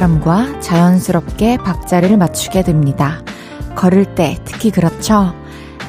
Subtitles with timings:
[0.00, 3.22] 사람과 자연스럽게 박자를 맞추게 됩니다.
[3.76, 5.34] 걸을 때 특히 그렇죠.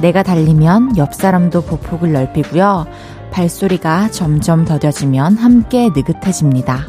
[0.01, 2.87] 내가 달리면 옆 사람도 보폭을 넓히고요.
[3.31, 6.87] 발소리가 점점 더뎌지면 함께 느긋해집니다.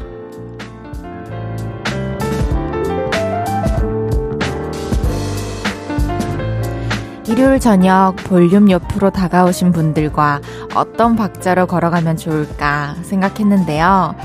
[7.28, 10.40] 일요일 저녁 볼륨 옆으로 다가오신 분들과
[10.74, 14.16] 어떤 박자로 걸어가면 좋을까 생각했는데요.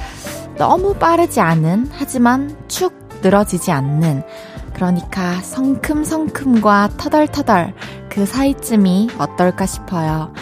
[0.57, 4.23] 너무 빠르지 않은, 하지만 축 늘어지지 않는,
[4.73, 7.73] 그러니까 성큼성큼과 터덜터덜
[8.09, 10.33] 그 사이쯤이 어떨까 싶어요.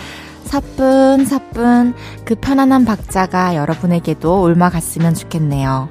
[0.45, 1.93] 사뿐사뿐
[2.23, 5.89] 그 편안한 박자가 여러분에게도 옮아갔으면 좋겠네요.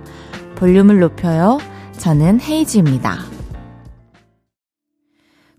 [0.57, 1.59] 볼륨을 높여요.
[1.99, 3.19] 저는 헤이즈입니다.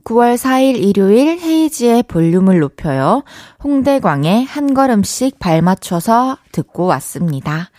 [0.04, 3.24] 9월 4일 일요일 헤이지의 볼륨을 높여요.
[3.64, 7.72] 홍대광의 한 걸음씩 발 맞춰서 듣고 왔습니다.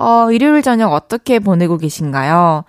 [0.00, 2.64] 어, 일요일 저녁 어떻게 보내고 계신가요?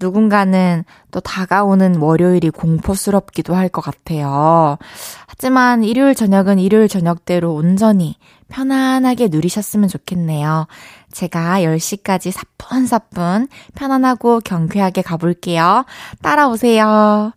[0.00, 4.78] 누군가는 또 다가오는 월요일이 공포스럽기도 할 것 같아요.
[5.26, 8.14] 하지만 일요일 저녁은 일요일 저녁대로 온전히
[8.48, 10.68] 편안하게 누리셨으면 좋겠네요.
[11.10, 15.84] 제가 10시까지 사뿐사뿐 편안하고 경쾌하게 가볼게요.
[16.22, 17.32] 따라오세요.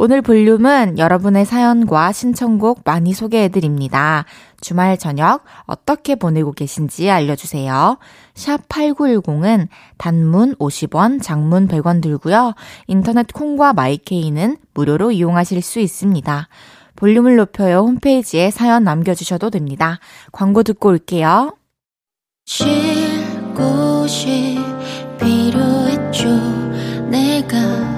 [0.00, 4.26] 오늘 볼륨은 여러분의 사연과 신청곡 많이 소개해드립니다.
[4.60, 7.98] 주말 저녁 어떻게 보내고 계신지 알려주세요.
[8.32, 12.54] 샵 8910은 단문 50원, 장문 100원 들고요.
[12.86, 16.48] 인터넷 콩과 마이케이는 무료로 이용하실 수 있습니다.
[16.94, 19.98] 볼륨을 높여요 홈페이지에 사연 남겨주셔도 됩니다.
[20.30, 21.56] 광고 듣고 올게요.
[22.46, 22.68] 쉴
[23.52, 24.60] 곳이
[25.18, 26.28] 필요했죠.
[27.10, 27.97] 내가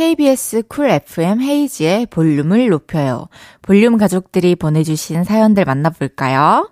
[0.00, 3.28] KBS 쿨 FM 헤이즈의 볼륨을 높여요.
[3.60, 6.70] 볼륨 가족들이 보내주신 사연들 만나볼까요?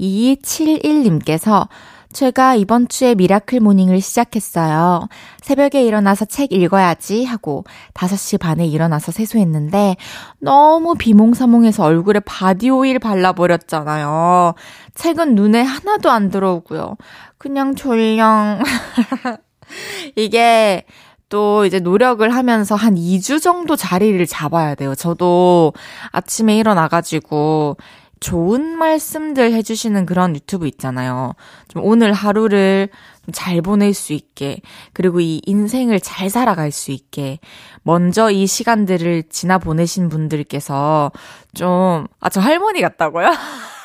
[0.00, 1.68] 2271님께서
[2.14, 5.06] 제가 이번 주에 miracle morning을 시작했어요.
[5.42, 9.96] 새벽에 일어나서 책 읽어야지 하고 5시 반에 일어나서 세수했는데
[10.38, 14.54] 너무 비몽사몽해서 얼굴에 body oil 발라버렸잖아요.
[14.94, 16.96] 책은 눈에 하나도 안 들어오고요.
[17.36, 18.62] 그냥 졸려.
[20.16, 20.86] 이게
[21.28, 24.94] 또 이제 노력을 하면서 한 2주 정도 자리를 잡아야 돼요.
[24.94, 25.72] 저도
[26.12, 27.76] 아침에 일어나가지고
[28.20, 31.34] 좋은 말씀들 해주시는 그런 유튜브 있잖아요.
[31.68, 32.88] 좀 오늘 하루를
[33.32, 34.60] 잘 보낼 수 있게,
[34.92, 37.40] 그리고 이 인생을 잘 살아갈 수 있게,
[37.82, 41.12] 먼저 이 시간들을 지나 보내신 분들께서
[41.54, 43.30] 좀, 아, 저 할머니 같다고요?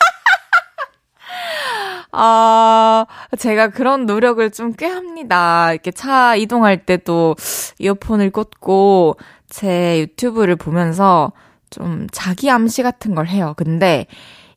[2.14, 3.06] 아,
[3.38, 5.72] 제가 그런 노력을 좀 꽤 합니다.
[5.72, 7.36] 이렇게 차 이동할 때도
[7.80, 9.18] 이어폰을 꽂고
[9.50, 11.32] 제 유튜브를 보면서
[11.70, 13.54] 좀 자기 암시 같은 걸 해요.
[13.58, 14.08] 근데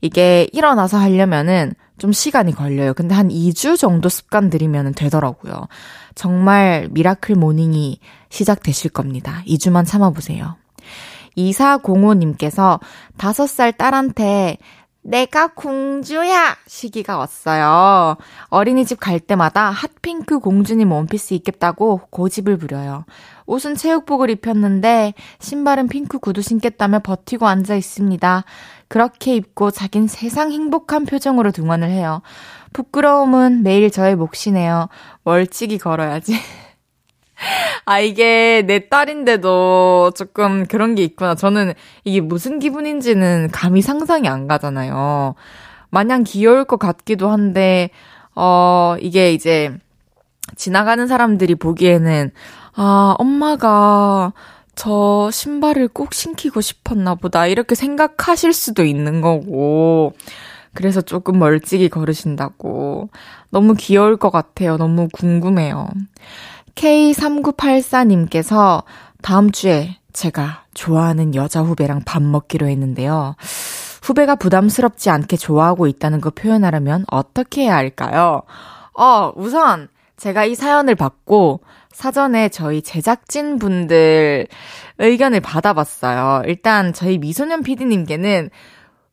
[0.01, 2.93] 이게 일어나서 하려면은 좀 시간이 걸려요.
[2.95, 5.69] 근데 한 2주 정도 습관 들이면 되더라고요.
[6.15, 8.01] 정말 miracle morning이
[8.31, 9.43] 시작되실 겁니다.
[9.47, 10.57] 2주만 참아보세요.
[11.37, 12.81] 2405님께서
[13.19, 14.59] 5살 딸한테
[15.07, 16.57] 내가 공주야!
[16.67, 18.17] 시기가 왔어요.
[18.49, 23.05] 어린이집 갈 때마다 핫핑크 공주님 원피스 입겠다고 고집을 부려요.
[23.45, 28.45] 옷은 체육복을 입혔는데 신발은 핑크 구두 신겠다며 버티고 앉아 있습니다.
[28.89, 32.23] 그렇게 입고 자긴 세상 행복한 표정으로 등원을 해요.
[32.73, 34.89] 부끄러움은 매일 저의 몫이네요.
[35.23, 36.35] 멀찍이 걸어야지.
[37.85, 41.35] 아, 이게 내 딸인데도 조금 그런 게 있구나.
[41.35, 41.75] 저는
[42.05, 45.35] 이게 무슨 기분인지는 감히 상상이 안 가잖아요.
[45.91, 47.91] 마냥 귀여울 것 같기도 한데,
[48.35, 49.73] 어, 이게 이제
[50.56, 52.31] 지나가는 사람들이 보기에는,
[52.75, 54.32] 아, 엄마가
[54.75, 57.47] 저 신발을 꼭 신기고 싶었나 보다.
[57.47, 60.14] 이렇게 생각하실 수도 있는 거고.
[60.75, 63.08] 그래서 조금 멀찍이 걸으신다고.
[63.50, 64.76] 너무 귀여울 것 같아요.
[64.76, 65.88] 너무 궁금해요.
[66.75, 68.85] K3984님께서
[69.23, 73.37] 다음 주에 제가 좋아하는 여자 후배랑 밥 먹기로 했는데요.
[74.03, 78.43] 후배가 부담스럽지 않게 좋아하고 있다는 거 표현하려면 어떻게 해야 할까요?
[78.93, 81.61] 어, 우선 제가 이 사연을 받고
[81.91, 84.47] 사전에 저희 제작진 분들
[84.99, 86.43] 의견을 받아봤어요.
[86.47, 88.50] 일단 저희 미소년 PD님께는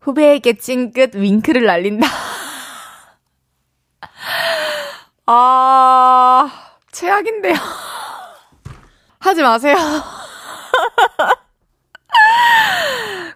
[0.02, 2.08] 후배에게 찡긋 윙크를 날린다.
[5.28, 5.71] 아,
[7.02, 7.56] 최악인데요.
[9.20, 9.76] 하지 마세요.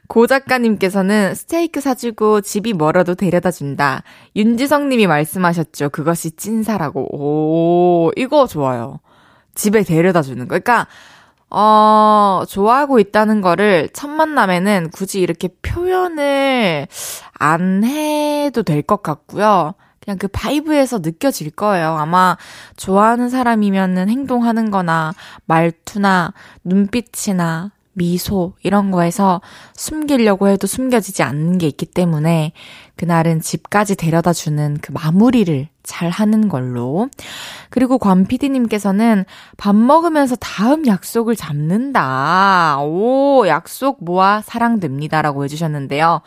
[0.07, 4.03] 고 작가님께서는 스테이크 사주고 집이 멀어도 데려다 준다.
[4.35, 5.89] 윤지성 님이 말씀하셨죠.
[5.89, 7.07] 그것이 찐사라고.
[7.17, 9.00] 오, 이거 좋아요.
[9.56, 10.59] 집에 데려다 주는 거.
[10.59, 10.85] 그러니까,
[11.50, 16.88] 어, 좋아하고 있다는 거를 첫 만남에는 굳이 이렇게 표현을
[17.33, 19.73] 안 해도 될 것 같고요.
[20.06, 21.98] 그냥 그 바이브에서 느껴질 거예요.
[21.98, 22.38] 아마
[22.78, 25.13] 좋아하는 사람이면은 행동하는 거나
[25.46, 29.42] 말투나 눈빛이나 미소 이런 거에서
[29.74, 32.52] 숨기려고 해도 숨겨지지 않는 게 있기 때문에
[32.98, 37.10] 그날은 집까지 데려다 주는 그 마무리를 잘 하는 걸로.
[37.69, 39.25] 그리고 관 PD님께서는
[39.58, 42.80] 밥 먹으면서 다음 약속을 잡는다.
[42.81, 46.22] 오, 약속 모아 사랑됩니다라고 해주셨는데요.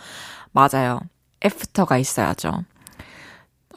[0.53, 1.01] 맞아요.
[1.45, 2.65] 애프터가 있어야죠.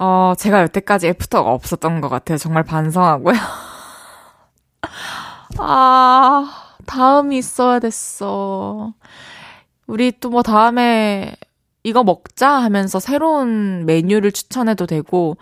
[0.02, 2.40] 어, 제가 여태까지 애프터가 없었던 것 같아요.
[2.40, 3.36] 정말 반성하고요.
[5.60, 6.46] 아,
[6.86, 8.94] 다음이 있어야 됐어.
[9.88, 11.36] 우리 또 뭐 다음에
[11.84, 15.38] 이거 먹자 하면서 새로운 메뉴를 추천해도 되고,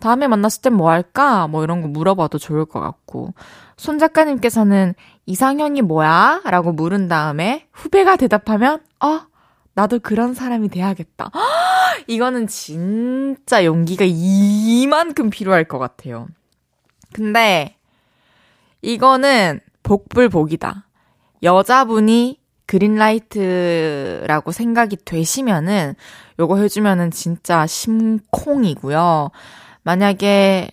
[0.00, 1.46] 다음에 만났을 땐 뭐 할까?
[1.48, 3.34] 뭐 이런 거 물어봐도 좋을 것 같고.
[3.76, 4.94] 손 작가님께서는
[5.26, 6.42] 이상형이 뭐야?
[6.46, 9.20] 라고 물은 다음에 후배가 대답하면, 어,
[9.74, 11.30] 나도 그런 사람이 돼야겠다.
[12.06, 16.28] 이거는 진짜 용기가 이만큼 필요할 것 같아요.
[17.12, 17.76] 근데
[18.82, 20.86] 이거는 복불복이다.
[21.42, 25.94] 여자분이 그린라이트라고 생각이 되시면은
[26.38, 29.30] 요거 해주면은 진짜 심콩이고요.
[29.82, 30.70] 만약에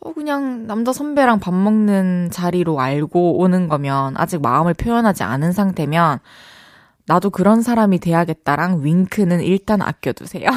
[0.00, 6.20] 어 그냥 남자 선배랑 밥 먹는 자리로 알고 오는 거면 아직 마음을 표현하지 않은 상태면
[7.06, 10.48] 나도 그런 사람이 돼야겠다랑 윙크는 일단 아껴두세요.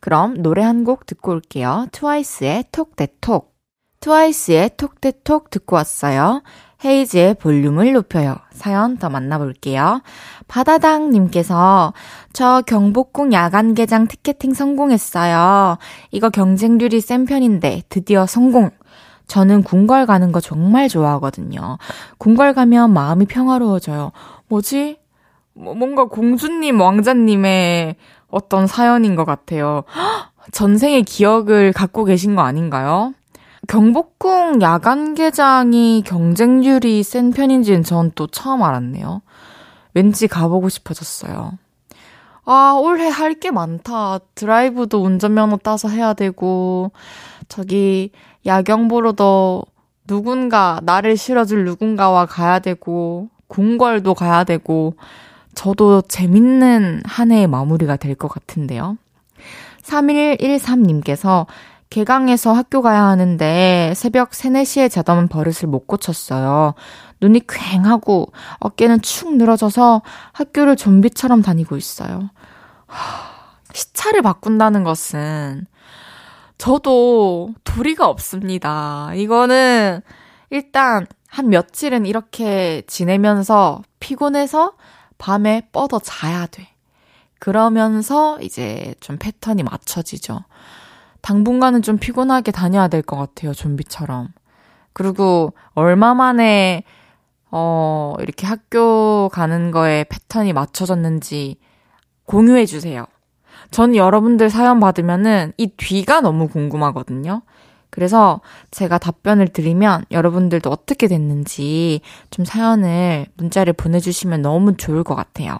[0.00, 1.86] 그럼 노래 한 곡 듣고 올게요.
[1.92, 3.52] 트와이스의 톡대톡.
[4.00, 6.42] 트와이스의 톡대톡 듣고 왔어요.
[6.84, 8.36] 헤이즈의 볼륨을 높여요.
[8.50, 10.02] 사연 더 만나볼게요.
[10.48, 11.92] 바다당님께서
[12.32, 15.78] 저 경복궁 야간 개장 티켓팅 성공했어요.
[16.10, 18.70] 이거 경쟁률이 센 편인데 드디어 성공.
[19.32, 21.78] 저는 궁궐 가는 거 정말 좋아하거든요.
[22.18, 24.12] 궁궐 가면 마음이 평화로워져요.
[24.48, 24.98] 뭐지?
[25.54, 27.96] 뭐 뭔가 공주님, 왕자님의
[28.28, 29.84] 어떤 사연인 것 같아요.
[30.52, 33.14] 전생의 기억을 갖고 계신 거 아닌가요?
[33.68, 39.22] 경복궁 야간 개장이 경쟁률이 센 편인지는 전 또 처음 알았네요.
[39.94, 41.52] 왠지 가보고 싶어졌어요.
[42.44, 44.18] 아, 올해 할 게 많다.
[44.34, 46.90] 드라이브도 운전면허 따서 해야 되고,
[47.48, 48.10] 저기,
[48.46, 49.64] 야경 보러도
[50.06, 54.96] 누군가, 나를 실어줄 누군가와 가야 되고, 궁궐도 가야 되고,
[55.54, 58.96] 저도 재밌는 한 해의 마무리가 될 것 같은데요.
[59.82, 61.46] 3113님께서
[61.90, 66.74] 개강해서 학교 가야 하는데 새벽 3, 4시에 자던 버릇을 못 고쳤어요.
[67.20, 70.00] 눈이 퀭하고 어깨는 축 늘어져서
[70.32, 72.30] 학교를 좀비처럼 다니고 있어요.
[73.74, 75.66] 시차를 바꾼다는 것은
[76.62, 79.10] 저도 도리가 없습니다.
[79.16, 80.00] 이거는
[80.50, 84.74] 일단 한 며칠은 이렇게 지내면서 피곤해서
[85.18, 86.68] 밤에 뻗어 자야 돼.
[87.40, 90.44] 그러면서 이제 좀 패턴이 맞춰지죠.
[91.20, 94.28] 당분간은 좀 피곤하게 다녀야 될 것 같아요, 좀비처럼.
[94.92, 96.84] 그리고 얼마 만에,
[97.50, 101.56] 어, 이렇게 학교 가는 거에 패턴이 맞춰졌는지
[102.24, 103.06] 공유해 주세요.
[103.72, 107.42] 전 여러분들 사연 받으면은 이 뒤가 너무 궁금하거든요.
[107.90, 112.00] 그래서 제가 답변을 드리면 여러분들도 어떻게 됐는지
[112.30, 115.58] 좀 사연을 문자를 보내주시면 너무 좋을 것 같아요.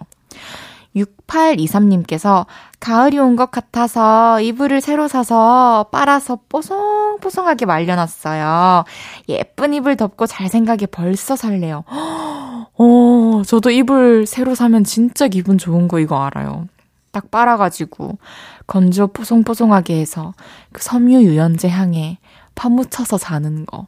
[0.95, 2.45] 6823님께서
[2.79, 8.83] 가을이 온 것 같아서 이불을 새로 사서 빨아서 뽀송뽀송하게 말려놨어요.
[9.29, 11.83] 예쁜 이불 덮고 잘 생각에 벌써 설레요.
[12.77, 16.67] 어, 저도 이불 새로 사면 진짜 기분 좋은 거 이거 알아요.
[17.13, 18.17] 딱 빨아가지고
[18.65, 20.33] 건조 뽀송뽀송하게 해서
[20.73, 22.17] 그 섬유 유연제 향에
[22.55, 23.87] 파묻혀서 자는 거.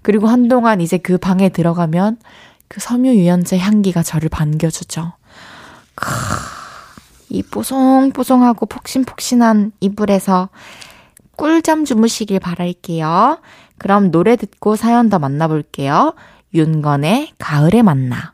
[0.00, 2.16] 그리고 한동안 이제 그 방에 들어가면
[2.68, 5.12] 그 섬유 유연제 향기가 저를 반겨주죠.
[5.94, 6.06] 크,
[7.28, 10.48] 이 뽀송뽀송하고 폭신폭신한 이불에서
[11.36, 13.38] 꿀잠 주무시길 바랄게요.
[13.76, 16.14] 그럼 노래 듣고 사연 더 만나볼게요.
[16.54, 18.32] 윤건의 가을에 만나.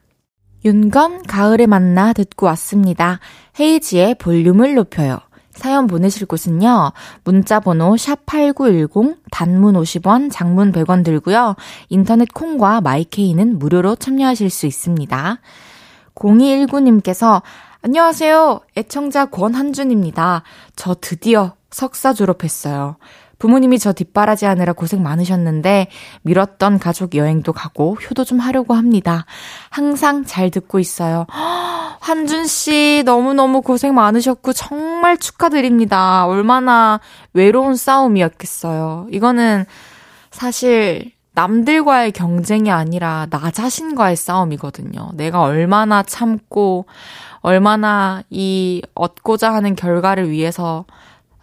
[0.65, 3.21] 윤건 가을에 만나 듣고 왔습니다.
[3.59, 5.19] 헤이지의 볼륨을 높여요.
[5.51, 6.93] 사연 보내실 곳은요.
[7.25, 11.57] 문자 번호 샵8910 단문 50원, 장문 100원 들고요.
[11.89, 15.41] 인터넷 콩과 마이케이는 무료로 참여하실 수 있습니다.
[16.15, 17.43] 0219님께서
[17.83, 18.61] 안녕하세요.
[18.77, 20.43] 애청자 권한준입니다.
[20.77, 22.97] 저 드디어 석사 졸업했어요.
[23.39, 25.89] 부모님이 저 뒷바라지 하느라 고생 많으셨는데
[26.23, 29.27] 미뤘던 가족 여행도 가고 효도 좀 하려고 합니다.
[29.71, 31.27] 항상 잘 듣고 있어요.
[32.01, 36.27] 한준 씨 너무너무 고생 많으셨고 정말 축하드립니다.
[36.27, 37.01] 얼마나
[37.33, 39.09] 외로운 싸움이었겠어요.
[39.13, 39.67] 이거는
[40.31, 45.11] 사실 남들과의 경쟁이 아니라 나 자신과의 싸움이거든요.
[45.15, 46.87] 내가 얼마나 참고
[47.41, 50.85] 얼마나 이 얻고자 하는 결과를 위해서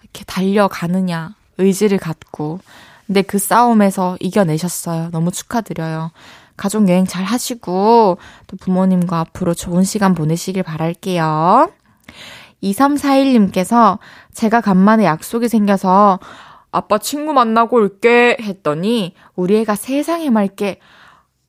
[0.02, 1.36] 이렇게 달려가느냐.
[1.58, 2.60] 의지를 갖고.
[3.08, 5.10] 근데 그 싸움에서 이겨내셨어요.
[5.12, 6.12] 너무 축하드려요.
[6.58, 11.70] 가족 여행 잘 하시고, 또 부모님과 앞으로 좋은 시간 보내시길 바랄게요.
[12.64, 14.00] 2341님께서
[14.34, 16.20] 제가 간만에 약속이 생겨서
[16.72, 20.80] 아빠 친구 만나고 올게 했더니 우리 애가 세상에 맑게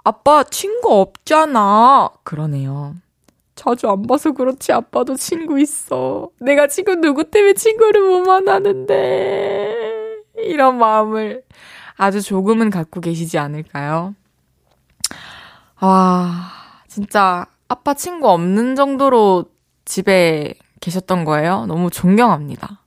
[0.04, 2.10] 아빠 친구 없잖아.
[2.22, 2.94] 그러네요.
[3.56, 6.28] 자주 안 봐서 그렇지 아빠도 친구 있어.
[6.40, 9.75] 내가 지금 누구 때문에 친구를 못 만나는데.
[10.44, 11.42] 이런 마음을
[11.96, 14.14] 아주 조금은 갖고 계시지 않을까요?
[15.80, 16.50] 와,
[16.88, 19.46] 진짜 아빠 친구 없는 정도로
[19.84, 21.66] 집에 계셨던 거예요?
[21.66, 22.82] 너무 존경합니다.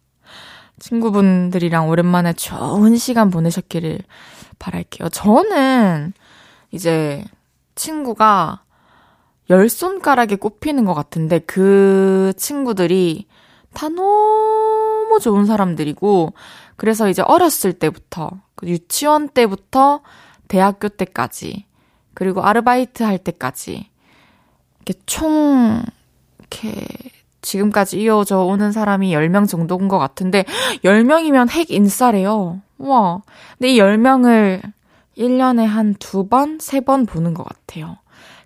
[0.80, 4.00] 친구분들이랑 오랜만에 좋은 시간 보내셨기를
[4.60, 5.10] 바랄게요.
[5.10, 6.14] 저는
[6.72, 7.26] 이제
[7.76, 8.64] 친구가
[9.50, 13.28] 열 손가락에 꼽히는 것 같은데 그 친구들이
[13.74, 16.34] 다 너무 좋은 사람들이고
[16.76, 20.02] 그래서 이제 어렸을 때부터 그 유치원 때부터
[20.48, 21.66] 대학교 때까지
[22.14, 23.90] 그리고 아르바이트 할 때까지
[24.86, 25.84] 이렇게 총
[26.40, 26.86] 이렇게
[27.42, 30.44] 지금까지 이어져 오는 사람이 10명 정도인 것 같은데
[30.84, 32.62] 10명이면 핵 인싸래요.
[32.78, 33.22] 와.
[33.58, 34.62] 근데 이 10명을
[35.18, 37.98] 1년에 한 두 번, 세 번 보는 것 같아요.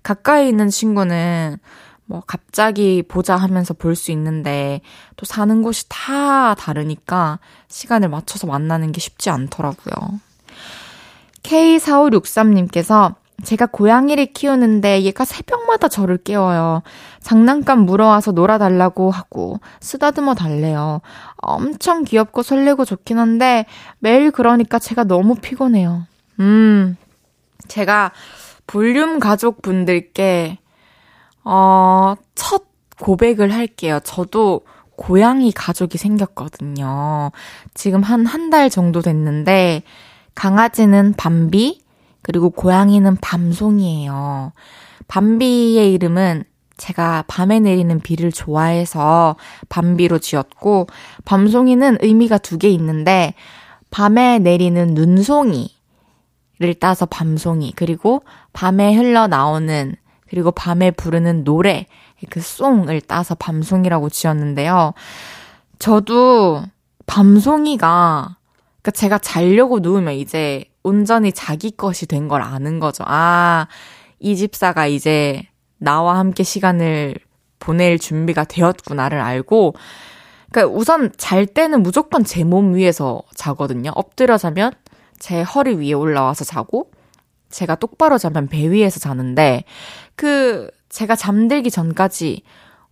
[0.03, 1.57] 가까이 있는 친구는
[2.05, 4.81] 뭐 갑자기 보자 하면서 볼 수 있는데
[5.15, 10.19] 또 사는 곳이 다 다르니까 시간을 맞춰서 만나는 게 쉽지 않더라고요.
[11.43, 16.81] K4563님께서 제가 고양이를 키우는데 얘가 새벽마다 저를 깨워요.
[17.21, 21.01] 장난감 물어와서 놀아달라고 하고 쓰다듬어 달래요.
[21.37, 23.65] 엄청 귀엽고 설레고 좋긴 한데
[23.99, 26.07] 매일 그러니까 제가 너무 피곤해요.
[26.39, 26.95] 음,
[27.67, 28.11] 제가
[28.65, 30.59] 볼륨 가족분들께
[31.43, 32.63] 어, 첫
[32.99, 33.99] 고백을 할게요.
[34.03, 34.61] 저도
[34.95, 37.31] 고양이 가족이 생겼거든요.
[37.73, 39.83] 지금 한 한 달 정도 됐는데
[40.35, 41.81] 강아지는 밤비
[42.21, 44.53] 그리고 고양이는 밤송이에요.
[45.07, 46.43] 밤비의 이름은
[46.77, 49.35] 제가 밤에 내리는 비를 좋아해서
[49.69, 50.87] 밤비로 지었고
[51.25, 53.33] 밤송이는 의미가 두 개 있는데
[53.91, 55.69] 밤에 내리는 눈송이를
[56.79, 58.23] 따서 밤송이 그리고
[58.53, 59.95] 밤에 흘러나오는
[60.33, 61.85] 그리고 밤에 부르는 노래,
[62.31, 64.95] 그 송을 따서 밤송이라고 지었는데요.
[65.77, 66.63] 저도
[67.05, 68.37] 밤송이가,
[68.81, 73.03] 그니까 제가 자려고 누우면 이제 온전히 자기 것이 된 걸 아는 거죠.
[73.05, 73.67] 아,
[74.17, 75.43] 이 집사가 이제
[75.77, 77.13] 나와 함께 시간을
[77.59, 79.75] 보낼 준비가 되었구나를 알고,
[80.51, 83.91] 그니까 우선 잘 때는 무조건 제 몸 위에서 자거든요.
[83.93, 84.71] 엎드려 자면
[85.19, 86.89] 제 허리 위에 올라와서 자고,
[87.49, 89.63] 제가 똑바로 자면 배 위에서 자는데
[90.15, 92.43] 그 제가 잠들기 전까지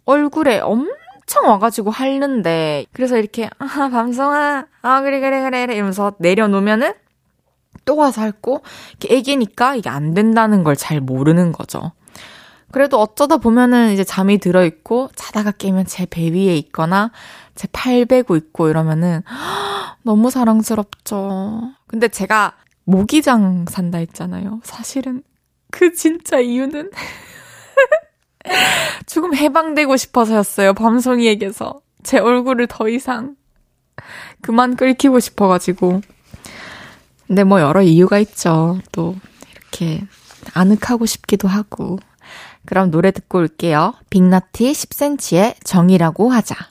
[0.05, 6.93] 얼굴에 엄청 와가지고 핥는데 그래서 이렇게 아 밤송아 아 그래 그래 그래 이러면서 내려놓으면은
[7.85, 8.63] 또 와서 핥고
[8.99, 11.91] 이렇게 애기니까 이게 안 된다는 걸 잘 모르는 거죠.
[12.71, 17.11] 그래도 어쩌다 보면은 이제 잠이 들어 있고 자다가 깨면 제 배 위에 있거나
[17.55, 19.23] 제 팔 베고 있고 이러면은
[20.03, 21.61] 너무 사랑스럽죠.
[21.87, 22.53] 근데 제가
[22.85, 24.61] 모기장 산다 했잖아요.
[24.63, 25.21] 사실은
[25.71, 26.91] 그 진짜 이유는
[29.07, 30.73] 조금 해방되고 싶어서였어요.
[30.73, 33.35] 밤송이에게서 제 얼굴을 더 이상
[34.41, 36.01] 그만 끓이고 싶어가지고.
[37.27, 38.79] 근데 뭐 여러 이유가 있죠.
[38.91, 39.15] 또
[39.51, 40.03] 이렇게
[40.53, 41.97] 아늑하고 싶기도 하고.
[42.65, 43.93] 그럼 노래 듣고 올게요.
[44.09, 46.70] 빅나티 10cm의 정이라고 하자.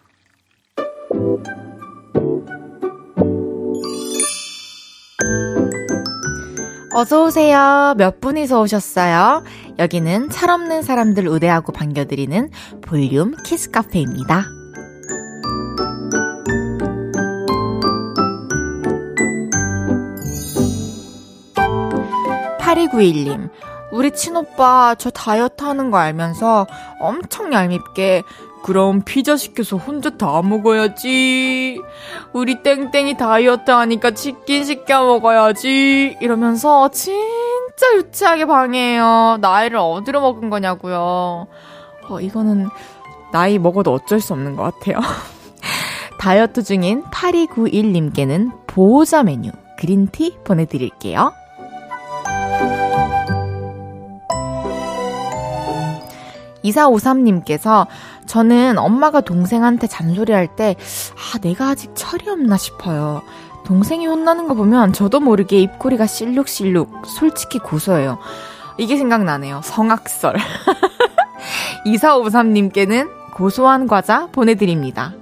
[7.01, 7.95] 어서오세요.
[7.97, 9.43] 몇 분이서 오셨어요?
[9.79, 12.51] 여기는 철없는 사람들 우대하고 반겨드리는
[12.83, 14.45] 볼륨 키스 카페입니다.
[22.59, 23.49] 8291님,
[23.91, 26.67] 우리 친오빠 저 다이어트 하는 거 알면서
[26.99, 28.21] 엄청 얄밉게
[28.63, 31.79] 그럼 피자 시켜서 혼자 다 먹어야지.
[32.33, 36.17] 우리 땡땡이 다이어트 하니까 치킨 시켜 먹어야지.
[36.21, 39.37] 이러면서 진짜 유치하게 방해해요.
[39.41, 41.47] 나이를 어디로 먹은 거냐고요.
[42.09, 42.69] 어, 이거는
[43.31, 44.99] 나이 먹어도 어쩔 수 없는 것 같아요.
[46.19, 51.33] 다이어트 중인 8291님께는 보호자 메뉴 그린티 보내드릴게요.
[56.63, 57.87] 2453님께서
[58.25, 60.75] 저는 엄마가 동생한테 잔소리할 때,
[61.15, 63.21] 아, 내가 아직 철이 없나 싶어요.
[63.65, 68.17] 동생이 혼나는 거 보면 저도 모르게 입꼬리가 실룩실룩, 솔직히 고소해요.
[68.77, 69.61] 이게 생각나네요.
[69.63, 70.35] 성악설.
[71.85, 75.13] 2453님께는 고소한 과자 보내드립니다.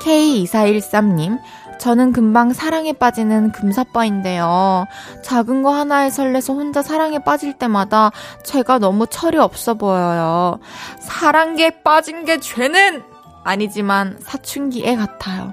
[0.00, 1.38] K2413님,
[1.78, 4.86] 저는 금방 사랑에 빠지는 금사빠인데요.
[5.22, 8.10] 작은 거 하나에 설레서 혼자 사랑에 빠질 때마다
[8.44, 10.58] 제가 너무 철이 없어 보여요.
[11.00, 13.02] 사랑에 빠진 게 죄는
[13.44, 15.52] 아니지만 사춘기 애 같아요.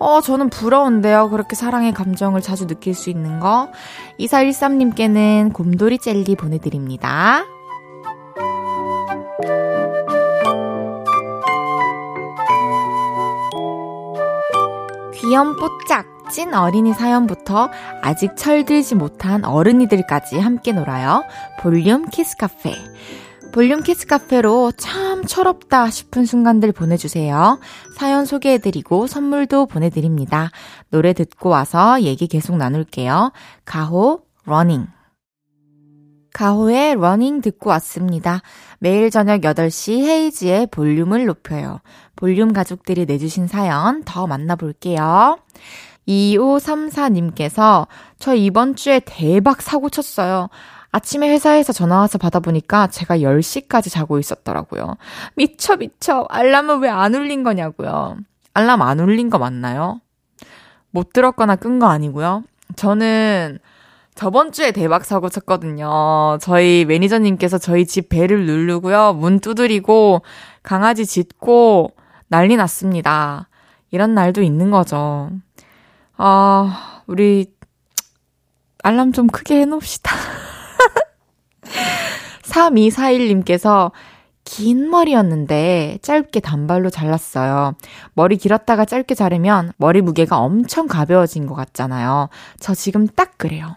[0.00, 1.28] 어, 저는 부러운데요.
[1.30, 3.68] 그렇게 사랑의 감정을 자주 느낄 수 있는 거.
[4.20, 7.44] 2413님께는 곰돌이 젤리 보내드립니다.
[15.28, 17.68] 귀염뽀짝 찐 어린이 사연부터
[18.00, 21.22] 아직 철들지 못한 어른이들까지 함께 놀아요.
[21.60, 22.74] 볼륨 kids 카페.
[23.52, 27.58] 볼륨 kids 카페로 참 철없다 싶은 순간들 보내주세요.
[27.94, 30.50] 사연 소개해드리고 선물도 보내드립니다.
[30.90, 33.32] 노래 듣고 와서 얘기 계속 나눌게요.
[33.66, 34.86] 가호, Running.
[36.32, 38.40] 가호의 Running 듣고 왔습니다.
[38.78, 41.80] 매일 저녁 8시 헤이즈의 볼륨을 높여요.
[42.16, 45.38] 볼륨 가족들이 내주신 사연 더 만나볼게요.
[46.06, 47.86] 2534님께서
[48.18, 50.48] 저 이번 주에 대박 사고 쳤어요.
[50.90, 54.96] 아침에 회사에서 전화와서 받아보니까 제가 10시까지 자고 있었더라고요.
[55.34, 56.26] 미쳐, 미쳐.
[56.30, 58.16] 알람은 왜 안 울린 거냐고요.
[58.54, 60.00] 알람 안 울린 거 맞나요?
[60.90, 62.42] 못 들었거나 끈 거 아니고요.
[62.76, 63.58] 저는
[64.18, 66.38] 저번 주에 대박 사고 쳤거든요.
[66.40, 69.12] 저희 매니저님께서 저희 집 배를 누르고요.
[69.12, 70.22] 문 두드리고
[70.64, 71.92] 강아지 짖고
[72.26, 73.48] 난리 났습니다.
[73.92, 75.30] 이런 날도 있는 거죠.
[76.16, 77.46] 아, 우리
[78.82, 80.10] 알람 좀 크게 해 놓읍시다.
[82.42, 83.92] 3241님께서
[84.42, 87.76] 긴 머리였는데 짧게 단발로 잘랐어요.
[88.14, 92.30] 머리 길었다가 짧게 자르면 머리 무게가 엄청 가벼워진 것 같잖아요.
[92.58, 93.76] 저 지금 딱 그래요.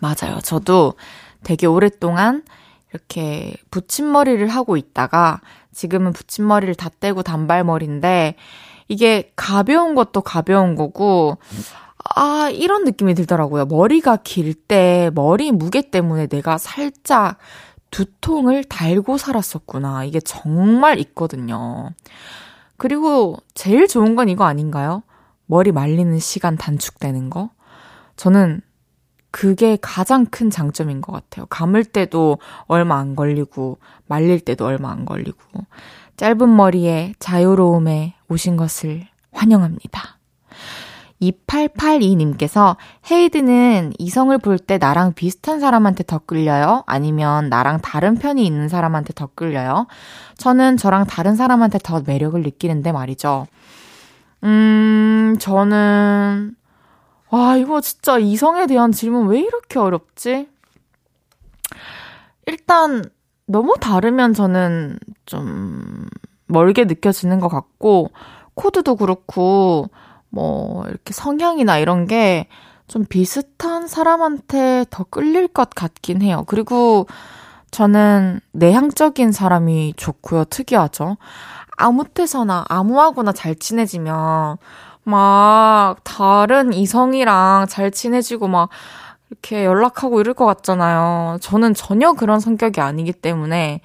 [0.00, 0.40] 맞아요.
[0.42, 0.94] 저도
[1.42, 2.42] 되게 오랫동안
[2.92, 5.40] 이렇게 붙임머리를 하고 있다가
[5.72, 8.34] 지금은 붙임머리를 다 떼고 단발머리인데
[8.88, 11.38] 이게 가벼운 것도 가벼운 거고
[12.16, 13.66] 아, 이런 느낌이 들더라고요.
[13.66, 17.38] 머리가 길 때 머리 무게 때문에 내가 살짝
[17.90, 20.04] 두통을 달고 살았었구나.
[20.04, 21.90] 이게 정말 있거든요.
[22.76, 25.02] 그리고 제일 좋은 건 이거 아닌가요?
[25.46, 27.50] 머리 말리는 시간 단축되는 거?
[28.16, 28.60] 저는
[29.30, 31.46] 그게 가장 큰 장점인 것 같아요.
[31.46, 35.38] 감을 때도 얼마 안 걸리고, 말릴 때도 얼마 안 걸리고,
[36.16, 40.18] 짧은 머리에 자유로움에 오신 것을 환영합니다.
[41.22, 42.76] 2882님께서
[43.10, 46.82] 헤이드는 이성을 볼 때 나랑 비슷한 사람한테 더 끌려요?
[46.86, 49.86] 아니면 나랑 다른 편이 있는 사람한테 더 끌려요?
[50.38, 53.46] 저는 저랑 다른 사람한테 더 매력을 느끼는데 말이죠.
[54.44, 56.54] 음, 저는
[57.30, 60.48] 와, 이거 진짜 이성에 대한 질문 왜 이렇게 어렵지?
[62.46, 63.04] 일단,
[63.46, 66.08] 너무 다르면 저는 좀
[66.46, 68.10] 멀게 느껴지는 것 같고,
[68.54, 69.88] 코드도 그렇고,
[70.28, 72.48] 뭐, 이렇게 성향이나 이런 게
[72.90, 76.42] 좀 비슷한 사람한테 더 끌릴 것 같긴 해요.
[76.48, 77.06] 그리고
[77.70, 80.46] 저는 내향적인 사람이 좋고요.
[80.46, 81.16] 특이하죠.
[81.76, 84.56] 아무 때서나, 아무하고나 잘 친해지면,
[85.04, 88.68] 막 다른 이성이랑 잘 친해지고 막
[89.30, 91.38] 이렇게 연락하고 이럴 것 같잖아요.
[91.40, 93.80] 저는 전혀 그런 성격이 아니기 때문에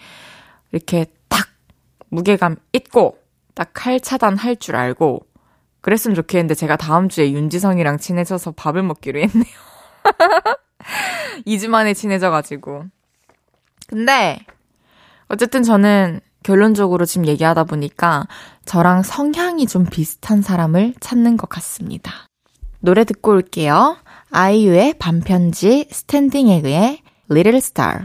[0.71, 1.47] 이렇게 딱
[2.10, 3.19] 무게감 있고
[3.56, 5.21] 딱 칼 차단할 줄 알고
[5.82, 9.45] 그랬으면 좋겠는데 제가 다음 주에 윤지성이랑 친해져서 밥을 먹기로 했네요.
[11.45, 12.86] 2주 만에 친해져가지고.
[13.88, 14.39] 근데
[15.28, 18.28] 어쨌든 저는 결론적으로 지금 얘기하다 보니까
[18.66, 22.12] 저랑 성향이 좀 비슷한 사람을 찾는 것 같습니다.
[22.82, 23.98] 노래 듣고 올게요.
[24.30, 27.00] 아이유의 밤편지 스탠딩 에그의
[27.32, 28.02] Little Star.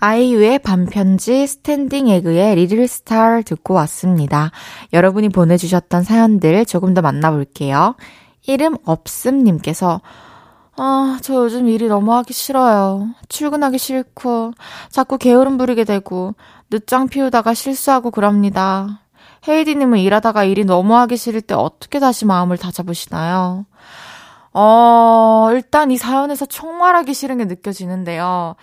[0.00, 4.50] 아이유의 밤편지 스탠딩 에그의 Little Star 듣고 왔습니다.
[4.92, 7.96] 여러분이 보내주셨던 사연들 조금 더 만나볼게요.
[8.46, 10.02] 이름 없음님께서
[10.82, 13.10] 아, 저 요즘 일이 너무 하기 싫어요.
[13.28, 14.52] 출근하기 싫고,
[14.88, 16.34] 자꾸 게으름 부리게 되고,
[16.70, 19.02] 늦장 피우다가 실수하고 그럽니다.
[19.46, 23.66] 헤이디님은 일하다가 일이 너무 하기 싫을 때 어떻게 다시 마음을 다잡으시나요?
[24.54, 28.56] 어, 일단 이 사연에서 총말하기 싫은 게 느껴지는데요.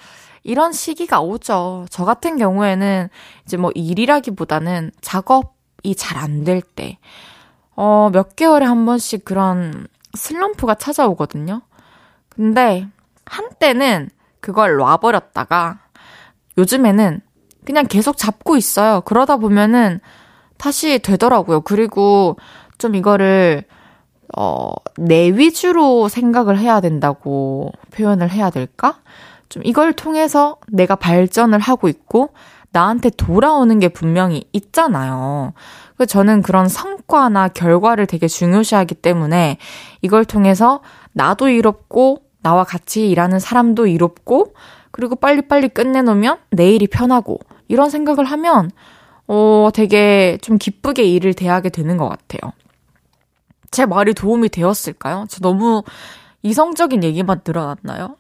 [0.44, 1.86] 이런 시기가 오죠.
[1.92, 3.10] 저 같은 경우에는
[3.46, 6.98] 이제 뭐 일이라기보다는 작업이 잘 안 될 때,
[7.76, 11.62] 어, 몇 개월에 한 번씩 그런 슬럼프가 찾아오거든요.
[12.38, 12.88] 근데
[13.26, 15.80] 한때는 그걸 놔버렸다가
[16.58, 17.20] 요즘에는
[17.66, 19.02] 그냥 계속 잡고 있어요.
[19.02, 20.00] 그러다 보면은
[20.58, 21.62] 다시 되더라고요.
[21.62, 22.38] 그리고
[22.78, 23.64] 좀 이거를
[24.38, 29.00] 어, 내 위주로 생각을 해야 된다고 표현을 해야 될까?
[29.50, 32.30] 좀 이걸 통해서 내가 발전을 하고 있고
[32.72, 35.54] 나한테 돌아오는 게 분명히 있잖아요.
[35.96, 39.58] 그래서 저는 그런 성과나 결과를 되게 중요시하기 때문에
[40.02, 40.82] 이걸 통해서
[41.14, 44.54] 나도 이롭고 나와 같이 일하는 사람도 이롭고
[44.92, 48.72] 그리고 빨리빨리 끝내놓으면 내일이 편하고 이런 생각을 하면
[49.28, 52.54] 어 되게 좀 기쁘게 일을 대하게 되는 것 같아요.
[53.72, 55.26] 제 말이 도움이 되었을까요?
[55.30, 55.84] 저 너무
[56.44, 58.16] 이성적인 얘기만 늘어났나요?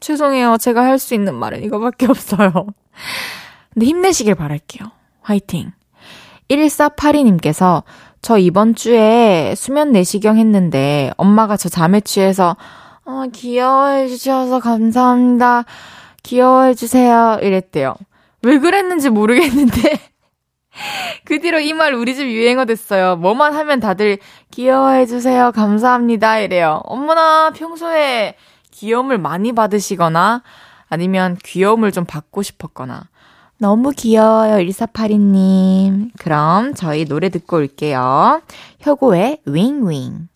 [0.00, 0.56] 죄송해요.
[0.58, 2.50] 제가 할 수 있는 말은 이거밖에 없어요.
[3.74, 4.90] 근데 힘내시길 바랄게요.
[5.22, 5.72] 화이팅.
[6.50, 7.82] 1482님께서
[8.22, 12.56] 저 이번 주에 수면 내시경 했는데 엄마가 저 잠에 취해서
[13.10, 15.64] 어, 귀여워해 주셔서 감사합니다.
[16.22, 17.38] 귀여워해 주세요.
[17.42, 17.96] 이랬대요.
[18.42, 19.98] 왜 그랬는지 모르겠는데
[21.24, 23.16] 그 뒤로 이 말 우리 집 유행어 됐어요.
[23.16, 24.18] 뭐만 하면 다들
[24.52, 25.50] 귀여워해 주세요.
[25.52, 26.38] 감사합니다.
[26.38, 26.82] 이래요.
[26.84, 28.36] 어머나 평소에
[28.70, 30.42] 귀여움을 많이 받으시거나
[30.88, 33.08] 아니면 귀여움을 좀 받고 싶었거나
[33.58, 36.10] 너무 귀여워요, 1482님.
[36.18, 38.40] 그럼 저희 노래 듣고 올게요.
[38.86, 40.28] 효고의 윙윙.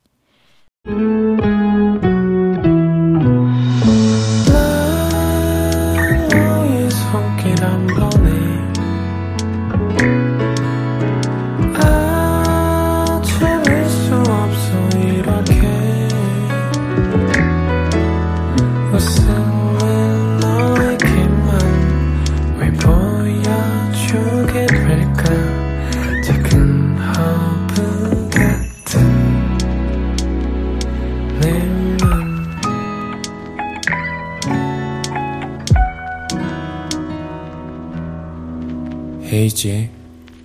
[39.44, 39.90] 헤이지의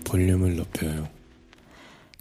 [0.05, 1.07] 볼륨을 높여요.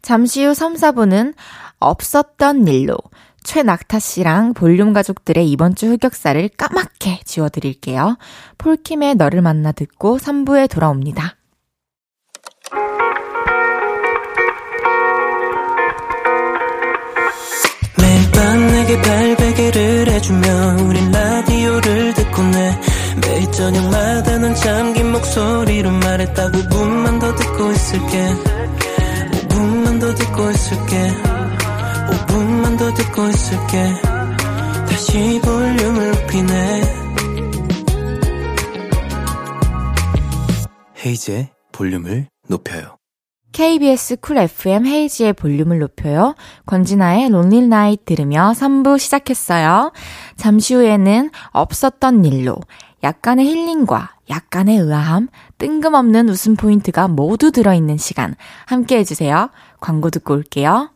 [0.02, 1.34] 잠시 후 3, 4분은
[1.80, 2.96] 없었던 일로
[3.42, 8.16] 최낙타 씨랑 볼륨 가족들의 이번 주 흑역사를 까맣게 지워드릴게요.
[8.58, 11.36] 폴킴의 너를 만나 듣고 3부에 돌아옵니다.
[18.00, 22.80] 매일 밤 내게 발베개를 해주며 우린 라디오를 듣고 내
[23.20, 28.35] 매일 저녁마다 넌 잠긴 목소리로 말했다 5분만 더 듣고 있을게.
[29.48, 31.11] 5분만 더 듣고 있을게.
[32.11, 33.94] 5분만 더 듣고 있을게.
[34.88, 36.83] 다시 볼륨을 높이네.
[41.04, 42.96] 헤이즈의 볼륨을 높여요.
[43.52, 46.35] KBS 쿨 FM 헤이즈의 볼륨을 높여요.
[46.66, 49.92] 권진아의 Lonely Night 들으며 3부 시작했어요.
[50.37, 52.57] 잠시 후에는 없었던 일로
[53.02, 58.34] 약간의 힐링과 약간의 의아함, 뜬금없는 웃음 포인트가 모두 들어있는 시간
[58.66, 59.50] 함께 해주세요.
[59.80, 60.90] 광고 듣고 올게요.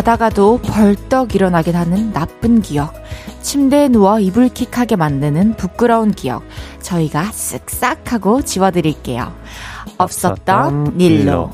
[0.00, 2.94] 자다가도 벌떡 일어나게 하는 나쁜 기억.
[3.42, 6.42] 침대에 누워 이불킥하게 만드는 부끄러운 기억.
[6.80, 9.30] 저희가 쓱싹 하고 지워드릴게요.
[9.98, 11.50] 없었던 일로.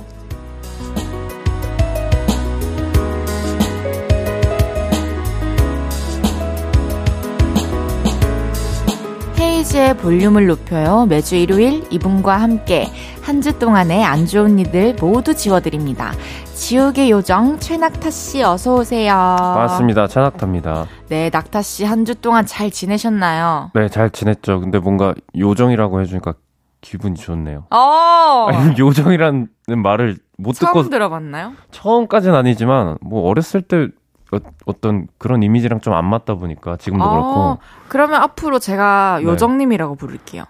[9.66, 11.07] 헤이즈의 볼륨을 높여요.
[11.07, 12.87] 매주 일요일 이분과 함께
[13.22, 16.12] 한 주 동안의 안 좋은 일들 모두 지워드립니다.
[16.55, 19.12] 지옥의 요정 최낙타 씨 어서 오세요.
[19.38, 20.07] 반갑습니다.
[20.07, 20.87] 최낙타입니다.
[21.09, 23.72] 네, 낙타 씨 한 주 동안 잘 지내셨나요?
[23.74, 24.61] 네, 잘 지냈죠.
[24.61, 26.35] 근데 뭔가 요정이라고 해주니까
[26.81, 27.66] 기분이 좋네요.
[27.70, 28.46] 어.
[28.52, 29.48] 아니, 요정이라는
[29.83, 31.52] 말을 못 처음 듣고 들어봤나요?
[31.72, 33.88] 처음까지는 아니지만 뭐 어렸을 때
[34.33, 37.59] 어, 떤 그런 이미지랑 좀 안 맞다 보니까 지금도 아, 그렇고
[37.89, 39.25] 그러면 앞으로 제가 네.
[39.27, 40.45] 요정님이라고 부를게요.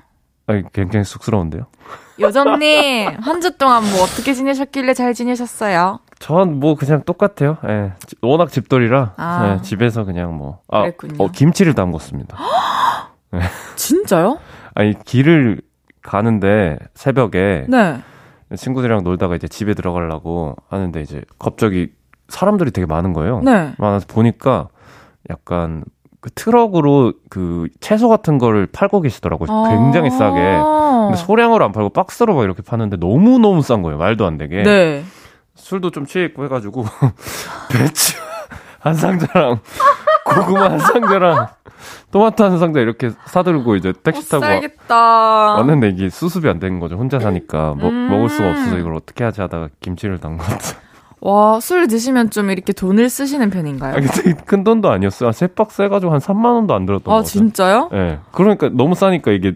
[0.49, 1.67] 아니, 굉장히 쑥스러운데요.
[2.21, 6.01] 요정님 한 주 동안 뭐 어떻게 지내셨길래 잘 지내셨어요?
[6.19, 7.59] 전 뭐 그냥 똑같아요.
[7.69, 7.93] 예.
[8.07, 9.57] 지- 워낙 집돌이라 아.
[9.59, 10.85] 예, 집에서 그냥 뭐 아.
[11.19, 12.35] 어, 김치를 담궜습니다.
[13.77, 14.39] 진짜요?
[14.75, 15.61] 아니 길을
[16.03, 18.01] 가는데 새벽에 네.
[18.57, 21.89] 친구들이랑 놀다가 이제 집에 들어가려고 하는데 이제 갑자기
[22.29, 23.41] 사람들이 되게 많은 거예요.
[23.45, 23.73] 네.
[23.79, 24.69] 많아서 보니까
[25.31, 25.85] 약간
[26.21, 29.49] 그 트럭으로 그 채소 같은 거를 팔고 계시더라고요.
[29.71, 30.41] 굉장히 싸게.
[30.41, 31.09] 아.
[31.11, 33.97] 근데 소량으로 안 팔고 박스로 막 이렇게 파는데 너무너무 싼 거예요.
[33.99, 34.62] 말도 안 되게.
[34.62, 35.05] 네.
[35.55, 36.85] 술도 좀 취했고 해가지고
[37.71, 38.17] 배추
[38.81, 39.61] 한 상자랑
[40.27, 41.47] 고구마 한 상자랑
[42.11, 44.97] 토마토 한 상자 이렇게 사들고 이제 못 택시 타고 와- 살겠다.
[45.55, 46.97] 왔는데 이게 수습이 안 되는 거죠.
[46.97, 48.09] 혼자 사니까 뭐, 음.
[48.11, 50.77] 먹을 수가 없어서 이걸 어떻게 하지 하다가 김치를 담갔죠.
[51.20, 53.94] 와, 술 드시면 좀 이렇게 돈을 쓰시는 편인가요?
[53.96, 55.33] 아, 근데 큰 돈도 아니었어요.
[55.33, 57.29] 세 박스 해가지고 한 3만 원도 안 들었던 아, 거죠.
[57.31, 57.88] 진짜요?
[57.92, 57.96] 예.
[57.96, 58.18] 네.
[58.33, 59.55] 그러니까 너무 싸니까 이게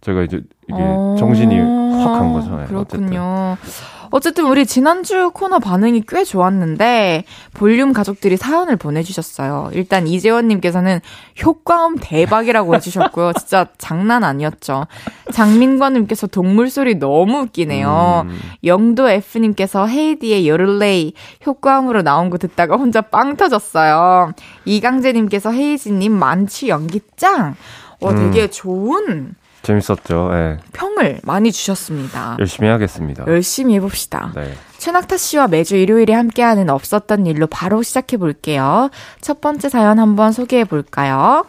[0.00, 2.58] 제가 이제 이게 어, 정신이 확간 거죠.
[2.62, 2.66] 예.
[2.66, 3.56] 그렇군요.
[3.60, 4.01] 어쨌든
[4.46, 9.70] 우리 지난주 코너 반응이 꽤 좋았는데 볼륨 가족들이 사연을 보내주셨어요.
[9.72, 11.00] 일단 이재원님께서는
[11.42, 13.32] 효과음 대박이라고 해주셨고요.
[13.32, 14.86] 진짜 장난 아니었죠.
[15.32, 18.26] 장민관님께서 동물 소리 너무 웃기네요.
[18.26, 21.14] 음, 영도 F님께서 헤이디의 요를레이
[21.46, 24.32] 효과음으로 나온 거 듣다가 혼자 빵 터졌어요.
[24.66, 27.54] 이강재님께서 헤이지님 만취 연기 짱!
[28.02, 30.30] 와, 되게 좋은 재밌었죠.
[30.32, 30.58] 예.
[30.72, 32.36] 평을 많이 주셨습니다.
[32.40, 33.24] 열심히 하겠습니다.
[33.26, 34.32] 열심히 해봅시다.
[34.34, 34.54] 네.
[34.78, 38.90] 최낙타 씨와 매주 일요일에 함께하는 없었던 일로 바로 시작해 볼게요.
[39.20, 41.44] 첫 번째 사연 한번 소개해 볼까요?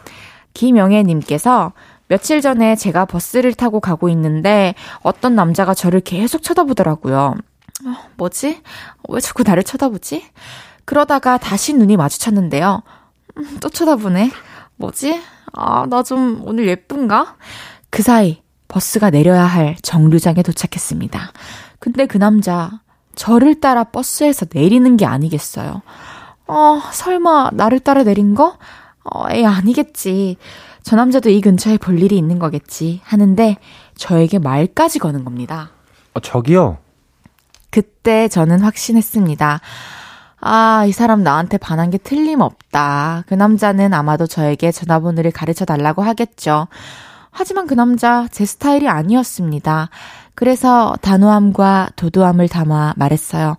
[0.54, 1.72] 김영애님께서
[2.08, 7.34] 며칠 전에 제가 버스를 타고 가고 있는데 어떤 남자가 저를 계속 쳐다보더라고요.
[7.86, 8.60] 어, 뭐지?
[9.08, 10.24] 왜 자꾸 나를 쳐다보지?
[10.84, 12.82] 그러다가 다시 눈이 마주쳤는데요.
[13.38, 14.30] 음, 또 쳐다보네.
[14.76, 15.20] 뭐지?
[15.54, 17.36] 아, 나 좀 오늘 예쁜가?
[17.94, 21.30] 그 사이 버스가 내려야 할 정류장에 도착했습니다.
[21.78, 22.80] 근데 그 남자
[23.14, 25.80] 저를 따라 버스에서 내리는 게 아니겠어요.
[26.48, 28.58] 어, 설마 나를 따라 내린 거?
[29.04, 30.38] 어, 에이, 아니겠지.
[30.82, 33.00] 저 남자도 이 근처에 볼 일이 있는 거겠지.
[33.04, 33.58] 하는데
[33.96, 35.70] 저에게 말까지 거는 겁니다.
[36.14, 36.78] 어, 저기요.
[37.70, 39.60] 그때 저는 확신했습니다.
[40.40, 43.22] 아, 이 사람 나한테 반한 게 틀림없다.
[43.28, 46.66] 그 남자는 아마도 저에게 전화번호를 가르쳐 달라고 하겠죠.
[47.36, 49.90] 하지만 그 남자 제 스타일이 아니었습니다.
[50.36, 53.56] 그래서 단호함과 도도함을 담아 말했어요.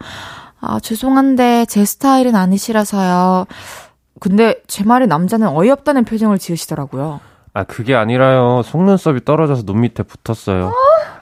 [0.62, 3.46] 아, 죄송한데 제 스타일은 아니시라서요.
[4.22, 7.20] 근데 제 말에 남자는 어이없다는 표정을 지으시더라고요.
[7.54, 8.62] 아, 그게 아니라요.
[8.64, 10.72] 속눈썹이 떨어져서 눈 밑에 붙었어요.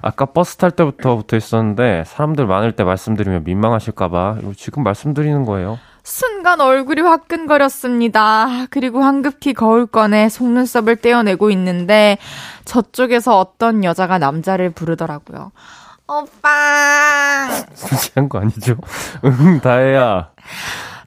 [0.02, 5.80] 아까 버스 탈 때부터 붙어 있었는데 사람들 많을 때 말씀드리면 민망하실까봐 지금 말씀드리는 거예요.
[6.04, 8.66] 순간 얼굴이 화끈거렸습니다.
[8.70, 12.18] 그리고 황급히 거울 꺼내 속눈썹을 떼어내고 있는데
[12.66, 15.52] 저쪽에서 어떤 여자가 남자를 부르더라고요.
[16.08, 17.48] 오빠!
[17.74, 18.76] 솔직한 거 아니죠?
[19.24, 20.32] 응, 다혜야.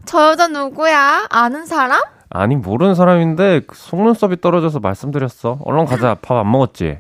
[0.07, 1.27] 저 여자 누구야?
[1.29, 2.01] 아는 사람?
[2.31, 5.59] 아니, 모르는 사람인데 그 속눈썹이 떨어져서 말씀드렸어.
[5.65, 6.15] 얼른 가자.
[6.15, 6.99] 밥 안 먹었지?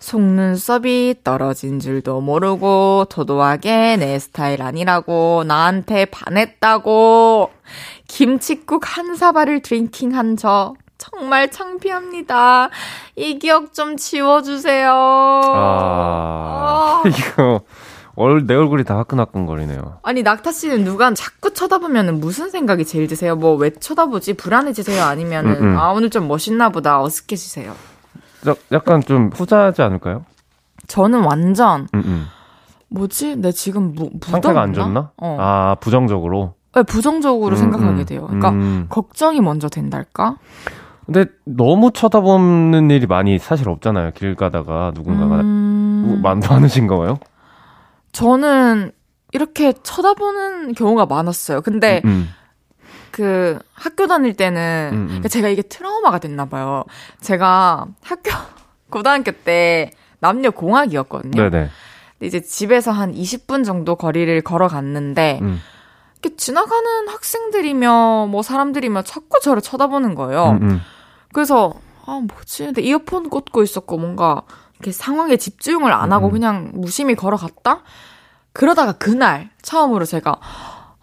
[0.00, 7.50] 속눈썹이 떨어진 줄도 모르고 도도하게 내 스타일 아니라고 나한테 반했다고
[8.08, 12.70] 김치국 한 사발을 드링킹한 저 정말 창피합니다.
[13.16, 14.90] 이 기억 좀 지워주세요.
[14.92, 17.60] 아, 이거
[18.16, 20.00] 얼, 내 얼굴이 다 화끈화끈거리네요.
[20.02, 23.36] 아니 낙타 씨는 누가 자꾸 쳐다보면 무슨 생각이 제일 드세요?
[23.36, 24.34] 뭐 왜 쳐다보지?
[24.34, 25.02] 불안해지세요?
[25.04, 25.78] 아니면은 음, 음.
[25.78, 27.74] 아 오늘 좀 멋있나 보다 어색해지세요?
[28.44, 30.24] 자, 약간 좀 후자하지 않을까요?
[30.86, 32.26] 저는 완전 음, 음.
[32.88, 33.36] 뭐지?
[33.36, 34.72] 내 지금 무, 상태가 안?
[34.72, 35.10] 좋나?
[35.16, 35.36] 어.
[35.38, 36.54] 아, 부정적으로.
[36.74, 38.06] 네, 부정적으로 음, 생각하게 음.
[38.06, 38.22] 돼요.
[38.26, 38.86] 그러니까 음.
[38.88, 40.36] 걱정이 먼저 된달까?
[41.06, 44.12] 근데 너무 쳐다보는 일이 많이 사실 없잖아요.
[44.12, 47.18] 길 가다가 누군가가 음, 많, 많으신가 봐요?
[48.12, 48.92] 저는
[49.32, 51.62] 이렇게 쳐다보는 경우가 많았어요.
[51.62, 52.28] 근데 음,
[53.10, 55.06] 그 학교 다닐 때는 음, 음.
[55.06, 56.84] 그러니까 제가 이게 트라우마가 됐나 봐요.
[57.20, 58.30] 제가 학교
[58.90, 61.42] 고등학교 때 남녀 공학이었거든요.
[61.42, 61.68] 네네.
[62.18, 65.60] 근데 이제 집에서 한 20분 정도 거리를 걸어갔는데 음,
[66.20, 70.58] 이렇게 지나가는 학생들이며 뭐 사람들이며 자꾸 저를 쳐다보는 거예요.
[70.60, 70.80] 음, 음.
[71.32, 71.74] 그래서
[72.10, 72.64] 아, 뭐지?
[72.64, 74.42] 근데 이어폰 꽂고 있었고, 뭔가,
[74.74, 76.32] 이렇게 상황에 집중을 안 하고 음.
[76.32, 77.82] 그냥 무심히 걸어갔다?
[78.52, 80.40] 그러다가 그날, 처음으로 제가,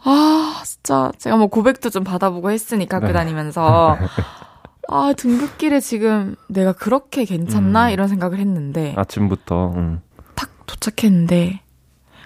[0.10, 3.14] 아, 진짜, 제가 뭐 고백도 좀 받아보고 했으니까 학교 네.
[3.14, 3.98] 다니면서,
[4.90, 7.88] 아, 등굣길에 지금 내가 그렇게 괜찮나?
[7.88, 7.92] 음.
[7.92, 9.74] 이런 생각을 했는데, 아침부터.
[9.76, 10.02] 음.
[10.36, 11.60] 딱 도착했는데,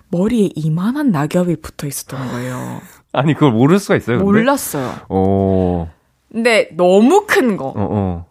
[0.09, 2.81] 머리에 이만한 낙엽이 붙어 있었던 거예요.
[3.13, 4.17] 아니 그걸 모를 수가 있어요.
[4.17, 4.23] 근데?
[4.25, 4.93] 몰랐어요.
[5.09, 5.87] 오.
[6.31, 7.67] 근데 너무 큰 거.
[7.69, 8.25] 어 어.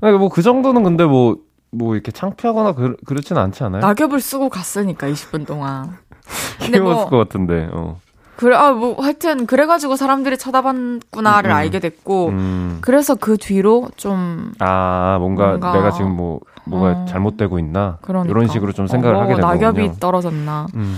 [0.00, 3.82] 아니 뭐그 정도는 근데 뭐뭐 이렇게 창피하거나 그, 그렇진 않지 않아요?
[3.82, 5.96] 낙엽을 쓰고 갔으니까 20분 동안.
[6.62, 7.68] 귀여웠을 뭐 것 같은데.
[7.72, 8.00] 어.
[8.36, 11.56] 그래 아 뭐 하여튼 그래가지고 사람들이 쳐다봤구나를 음, 음.
[11.56, 12.78] 알게 됐고 음.
[12.82, 17.04] 그래서 그 뒤로 좀 아 뭔가, 뭔가- 내가 지금 뭐 뭐가 어.
[17.06, 19.92] 잘못되고 있나 그러니까 이런 식으로 좀 생각을 어, 하게 된 낙엽이.
[20.00, 20.66] 떨어졌나.
[20.74, 20.96] 음.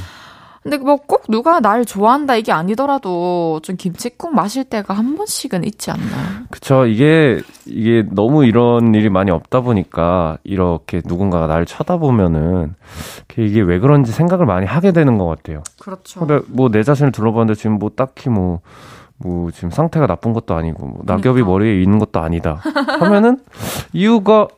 [0.63, 5.91] 근데 뭐 꼭 누가 날 좋아한다 이게 아니더라도 좀 김치국 마실 때가 한 번씩은 있지
[5.91, 6.45] 않나요?
[6.51, 6.87] 그쵸.
[6.87, 12.75] 이게, 이게 너무 이런 일이 많이 없다 보니까, 이렇게 누군가가 날 쳐다보면은,
[13.37, 15.63] 이게 왜 그런지 생각을 많이 하게 되는 것 같아요.
[15.81, 16.21] 그렇죠.
[16.21, 18.61] 근데 뭐 내 자신을 둘러봤는데 지금 뭐 딱히 뭐,
[19.19, 21.51] 뭐 지금 상태가 나쁜 것도 아니고, 뭐 낙엽이 그러니까.
[21.51, 22.61] 머리에 있는 것도 아니다.
[23.01, 23.39] 하면은,
[23.93, 24.49] 이유가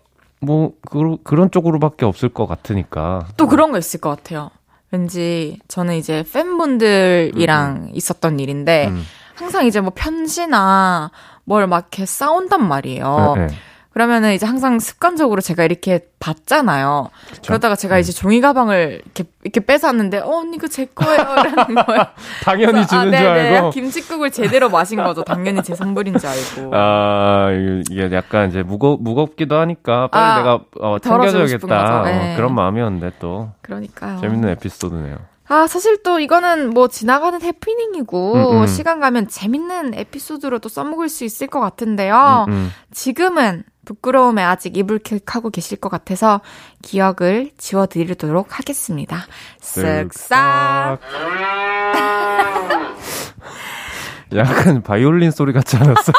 [0.40, 3.26] 뭐, 그, 그런 쪽으로밖에 없을 것 같으니까.
[3.36, 4.50] 또 그런 거 있을 것 같아요.
[4.90, 9.04] 왠지 저는 이제 팬분들이랑 있었던 일인데 음.
[9.36, 11.10] 항상 이제 뭐 편지나
[11.44, 13.34] 뭘 막 이렇게 싸운단 말이에요.
[13.36, 13.54] 네, 네.
[13.92, 17.10] 그러면은 이제 항상 습관적으로 제가 이렇게 받잖아요.
[17.28, 17.42] 그쵸?
[17.46, 18.00] 그러다가 제가 음.
[18.00, 22.06] 이제 종이 가방을 이렇게 이렇게 뺏었는데 어 언니 그제 거예요 이러는 거예요.
[22.44, 23.26] 당연히 그래서, 주는 아, 줄.
[23.26, 23.70] 알고.
[23.70, 25.24] 김치국을 제대로 마신 거죠.
[25.24, 26.70] 당연히 제 선물인 줄 알고.
[26.74, 27.48] 아,
[27.90, 32.00] 이게- 약간 이제 무거, 무겁기도 하니까 빨리 아, 내가 어, 챙겨줘야겠다.
[32.00, 32.34] 어, 네.
[32.36, 34.20] 그런 마음이었는데 또 그러니까요.
[34.20, 35.16] 재밌는 에피소드네요.
[35.48, 38.66] 아, 사실 또 이거는 뭐 지나가는 해프닝이고 음, 음.
[38.68, 42.44] 시간 가면 재밌는 에피소드로 또 써먹을 수 있을 것 같은데요.
[42.48, 42.70] 음, 음.
[42.92, 46.40] 지금은 부끄러움에 아직 이불킥하고 계실 것 같아서
[46.82, 49.26] 기억을 지워드리도록 하겠습니다.
[49.60, 50.98] 쓱싹.
[54.36, 56.12] 약간 바이올린 소리 같지 않았어?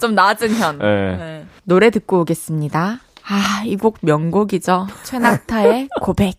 [0.00, 0.78] 좀 낮은 현.
[0.78, 1.16] 네.
[1.16, 1.46] 네.
[1.64, 3.00] 노래 듣고 오겠습니다.
[3.28, 4.86] 아, 이 곡 명곡이죠.
[5.02, 6.34] 최낙타의 고백.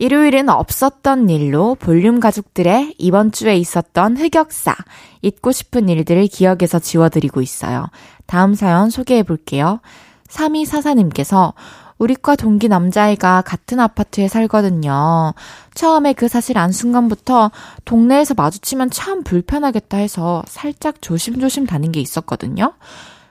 [0.00, 4.74] 일요일은 없었던 일로 볼륨 가족들의 이번 주에 있었던 흑역사,
[5.20, 7.86] 잊고 싶은 일들을 기억에서 지워드리고 있어요.
[8.24, 9.80] 다음 사연 소개해 볼게요.
[10.26, 11.52] 3244님께서
[11.98, 15.34] 우리과 동기 남자애가 같은 아파트에 살거든요.
[15.74, 17.50] 처음에 그 사실 안 순간부터
[17.84, 22.72] 동네에서 마주치면 참 불편하겠다 해서 살짝 조심조심 다닌 게 있었거든요.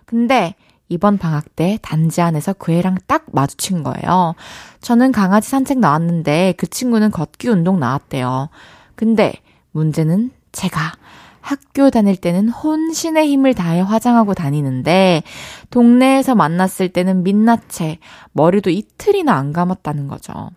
[0.06, 0.54] 근데
[0.90, 4.36] 이번 방학 때 단지 안에서 그 애랑 딱 마주친 거예요.
[4.82, 8.50] 저는 강아지 산책 나왔는데 그 친구는 걷기 운동 나왔대요.
[8.96, 9.34] 근데
[9.72, 10.94] 문제는 제가
[11.42, 15.24] 학교 다닐 때는 혼신의 힘을 다해 화장하고 다니는데
[15.70, 18.00] 동네에서 만났을 때는 민낯에
[18.34, 20.50] 머리도 이틀이나 안 감았다는 거죠.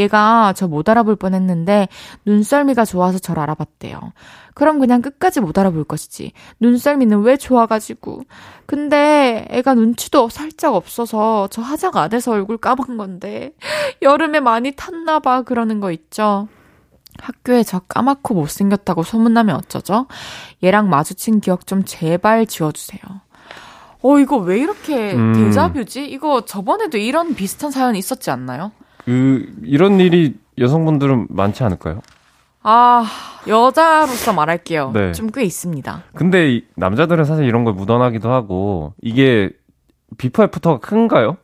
[0.00, 1.88] 얘가 저 못 알아볼 뻔 했는데
[2.26, 3.98] 눈썰미가 좋아서 저를 알아봤대요.
[4.54, 6.32] 그럼 그냥 끝까지 못 알아볼 것이지.
[6.60, 8.22] 눈썰미는 왜 좋아가지고.
[8.66, 13.52] 근데 애가 눈치도 살짝 없어서 저 화장 안 해서 얼굴 까만 건데
[14.02, 16.48] 여름에 많이 탔나 봐 그러는 거 있죠.
[17.18, 20.06] 학교에 저 까맣고 못생겼다고 소문나면 어쩌죠?
[20.62, 23.00] 얘랑 마주친 기억 좀 제발 지워주세요.
[24.02, 25.34] 어, 이거 왜 이렇게 음.
[25.34, 26.06] 데자뷰지?
[26.06, 28.72] 이거 저번에도 이런 비슷한 사연 있었지 않나요?
[29.04, 32.00] 그 이런 일이 여성분들은 많지 않을까요?
[32.62, 33.06] 아,
[33.48, 34.90] 여자로서 말할게요.
[34.92, 35.12] 네.
[35.12, 36.02] 좀 꽤 있습니다.
[36.14, 39.50] 근데 이 남자들은 사실 이런 걸 묻어나기도 하고 이게
[40.18, 41.36] 비포 애프터가 큰가요?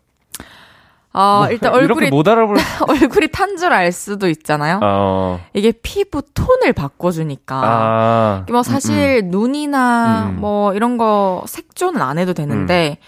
[1.19, 4.81] 아, 뭐, 일단 얼굴이, 못 알아볼 얼굴이 탄 줄 알 수도 있잖아요.
[4.83, 5.41] 어.
[5.55, 7.61] 이게 피부 톤을 바꿔 주니까.
[7.65, 8.45] 아.
[8.51, 10.41] 뭐 사실 눈이나 음.
[10.41, 12.99] 뭐 이런 거 색조는 안 해도 되는데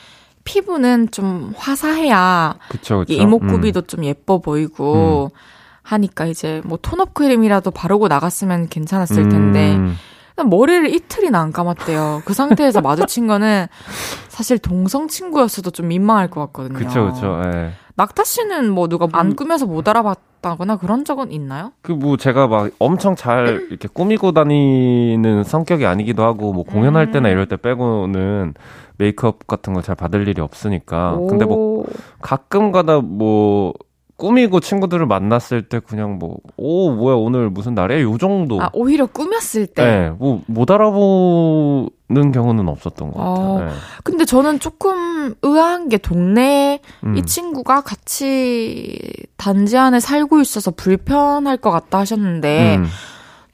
[0.48, 3.12] 피부는 좀 화사해야 그쵸, 그쵸.
[3.12, 5.30] 이목구비도 좀 예뻐 보이고
[5.82, 9.96] 하니까 이제 뭐 톤업 크림이라도 바르고 나갔으면 괜찮았을 텐데 음.
[10.46, 12.22] 머리를 이틀이나 안 감았대요.
[12.24, 13.66] 그 상태에서 마주친 거는
[14.28, 16.78] 사실 동성 친구였어도 좀 민망할 것 같거든요.
[16.78, 17.42] 그쵸.
[17.44, 17.72] 예.
[17.98, 21.72] 낙타 씨는 뭐 누가 안 꾸며서 못 알아봤다거나 그런 적은 있나요?
[21.82, 27.10] 그 뭐 제가 막 엄청 잘 이렇게 꾸미고 다니는 성격이 아니기도 하고 뭐 공연할 음.
[27.12, 28.54] 때나 이럴 때 빼고는
[28.98, 31.08] 메이크업 같은 거 잘 받을 일이 없으니까.
[31.10, 31.86] 아, 근데 뭐 오.
[32.22, 33.74] 가끔 가다 뭐
[34.18, 38.02] 꾸미고 친구들을 만났을 때 그냥 뭐, 오, 뭐야, 오늘 무슨 날이야?
[38.02, 38.60] 요 정도.
[38.60, 39.84] 아 오히려 꾸몄을 때.
[39.84, 43.46] 네, 뭐, 못 알아보는 경우는 없었던 것 같아요.
[43.46, 43.70] 어, 네.
[44.02, 47.16] 근데 저는 조금 의아한 게 동네에 음.
[47.16, 48.98] 이 친구가 같이
[49.36, 52.86] 단지 안에 살고 있어서 불편할 것 같다 하셨는데 음.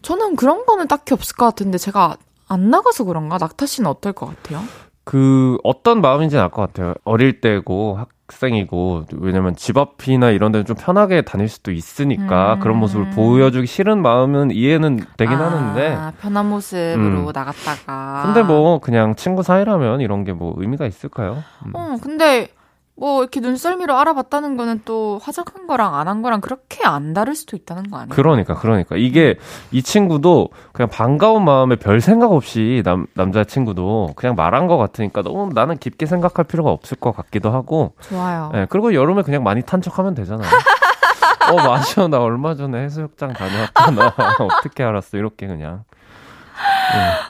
[0.02, 2.16] 저는 그런 거는 딱히 없을 것 같은데 제가
[2.48, 3.36] 안 나가서 그런가?
[3.38, 4.62] 낙타 씨는 어떨 것 같아요?
[5.04, 6.94] 그 어떤 마음인지는 알 것 같아요.
[7.04, 12.60] 어릴 때고 학 생이고 왜냐면 집 앞이나 이런 데는 좀 편하게 다닐 수도 있으니까 음.
[12.60, 17.32] 그런 모습을 보여주기 싫은 마음은 이해는 되긴 아, 하는데 편한 모습으로 음.
[17.34, 21.44] 나갔다가 근데 뭐 그냥 친구 사이라면 이런 게 뭐 의미가 있을까요?
[21.66, 21.70] 음.
[21.74, 22.48] 어 근데
[22.96, 27.56] 뭐 이렇게 눈썰미로 알아봤다는 거는 또 화장한 거랑 안 한 거랑 그렇게 안 다를 수도
[27.56, 28.14] 있다는 거 아니에요?
[28.14, 28.94] 그러니까 그러니까.
[28.96, 29.36] 이게
[29.72, 35.22] 이 친구도 그냥 반가운 마음에 별 생각 없이 남 남자 친구도 그냥 말한 것 같으니까
[35.22, 37.94] 너무 나는 깊게 생각할 필요가 없을 것 같기도 하고.
[38.02, 38.50] 좋아요.
[38.52, 40.48] 네, 그리고 여름에 그냥 많이 탄척하면 되잖아요.
[41.50, 42.06] 어 맞아.
[42.08, 45.16] 나 얼마 전에 해수욕장 다녀왔잖아 어떻게 알았어?
[45.18, 45.84] 이렇게 그냥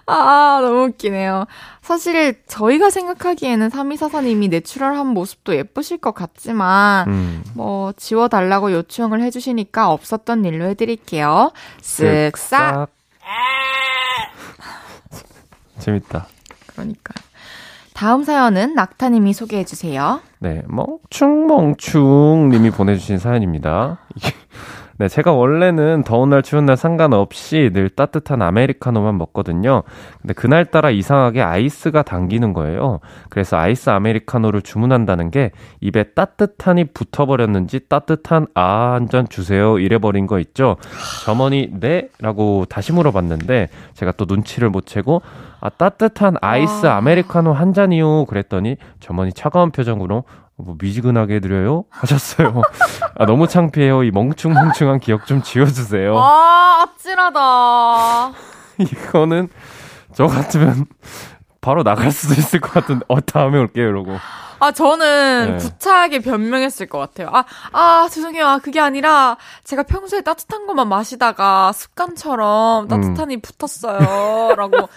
[0.07, 1.47] 아, 너무 웃기네요.
[1.81, 7.43] 사실 저희가 생각하기에는 3244님이 내추럴한 모습도 예쁘실 것 같지만, 음.
[7.55, 11.53] 뭐, 지워달라고 요청을 해주시니까 없었던 일로 해드릴게요.
[11.81, 12.89] 쓱싹.
[15.79, 16.27] 재밌다.
[16.67, 17.25] 그러니까요.
[17.95, 20.21] 다음 사연은 낙타님이 소개해 주세요.
[20.41, 23.99] 네, 멍충멍충님이 보내주신 사연입니다.
[24.97, 29.83] 네, 제가 원래는 더운 날 추운 날 상관없이 늘 따뜻한 아메리카노만 먹거든요.
[30.23, 33.01] 근데 그날따라 이상하게 아이스가 당기는 거예요.
[33.29, 40.39] 그래서 아이스 아메리카노를 주문한다는 게 입에 따뜻한이 붙어버렸는지 따뜻한 아 한 잔 주세요 이래버린 거
[40.39, 40.77] 있죠.
[41.25, 42.09] 점원이 네?
[42.21, 45.23] 라고 다시 물어봤는데 제가 또 눈치를 못 채고
[45.61, 50.25] 아 따뜻한 아이스 아메리카노 한 잔이요 그랬더니 점원이 차가운 표정으로
[50.57, 51.85] 뭐 미지근하게 해드려요?
[51.91, 52.63] 하셨어요.
[53.17, 54.05] 아, 너무 창피해요.
[54.05, 56.17] 이 멍충멍충한 기억 좀 지워주세요.
[56.17, 58.33] 아, 아찔하다.
[58.79, 59.49] 이거는
[60.13, 60.87] 저 같으면
[61.61, 64.17] 바로 나갈 수도 있을 것 같은데, 어, 다음에 올게요, 이러고.
[64.65, 65.57] 아, 저는 네.
[65.59, 67.29] 구차하게 변명했을 것 같아요.
[67.33, 68.47] 아, 아, 죄송해요.
[68.47, 73.41] 아, 그게 아니라 제가 평소에 따뜻한 것만 마시다가 습관처럼 따뜻한이 음.
[73.43, 74.55] 붙었어요.
[74.57, 74.89] 라고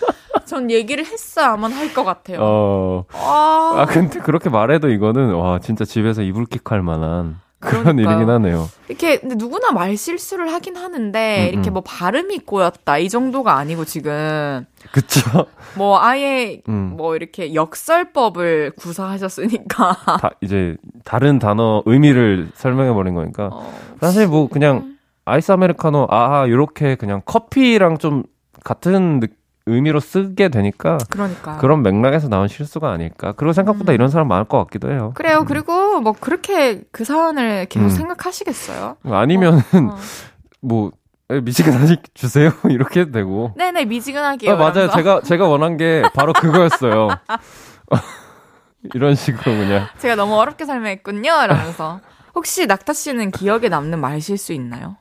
[0.45, 2.39] 전 얘기를 했어야만 할 것 같아요.
[2.41, 3.03] 어.
[3.13, 3.75] 아.
[3.77, 7.39] 아, 근데 그렇게 말해도 이거는, 와, 진짜 집에서 이불킥 할 만한.
[7.59, 8.15] 그런 그러니까요.
[8.17, 8.69] 일이긴 하네요.
[8.87, 11.53] 이렇게 근데 누구나 말 실수를 하긴 하는데 음, 음.
[11.53, 15.47] 이렇게 뭐 발음이 꼬였다 이 정도가 아니고 지금 그쵸?
[15.75, 16.93] 뭐 아예 음.
[16.97, 24.47] 뭐 이렇게 역설법을 구사하셨으니까 다 이제 다른 단어 의미를 설명해 버린 거니까 어, 사실 뭐
[24.47, 24.95] 그냥
[25.25, 28.23] 아이스 아메리카노 아 요렇게 그냥 커피랑 좀
[28.63, 29.27] 같은 느,
[29.67, 33.33] 의미로 쓰게 되니까 그러니까 그런 맥락에서 나온 실수가 아닐까.
[33.37, 33.95] 그리고 생각보다 음.
[33.95, 35.11] 이런 사람 많을 것 같기도 해요.
[35.15, 35.39] 그래요.
[35.41, 35.45] 음.
[35.45, 37.89] 그리고 뭐 그렇게 그 사연을 계속 음.
[37.89, 38.97] 생각하시겠어요?
[39.03, 39.97] 아니면은 어, 어.
[40.61, 40.91] 뭐
[41.29, 43.51] 미지근하게 주세요 이렇게 해도 되고.
[43.57, 44.49] 네네 미지근하게.
[44.49, 44.89] 아, 맞아요.
[44.89, 47.09] 제가 제가 원한 게 바로 그거였어요.
[48.93, 49.87] 이런 식으로 그냥.
[49.97, 51.29] 제가 너무 어렵게 설명했군요.
[51.43, 51.99] 이러면서
[52.33, 54.95] 혹시 낙타 씨는 기억에 남는 말 실수 있나요?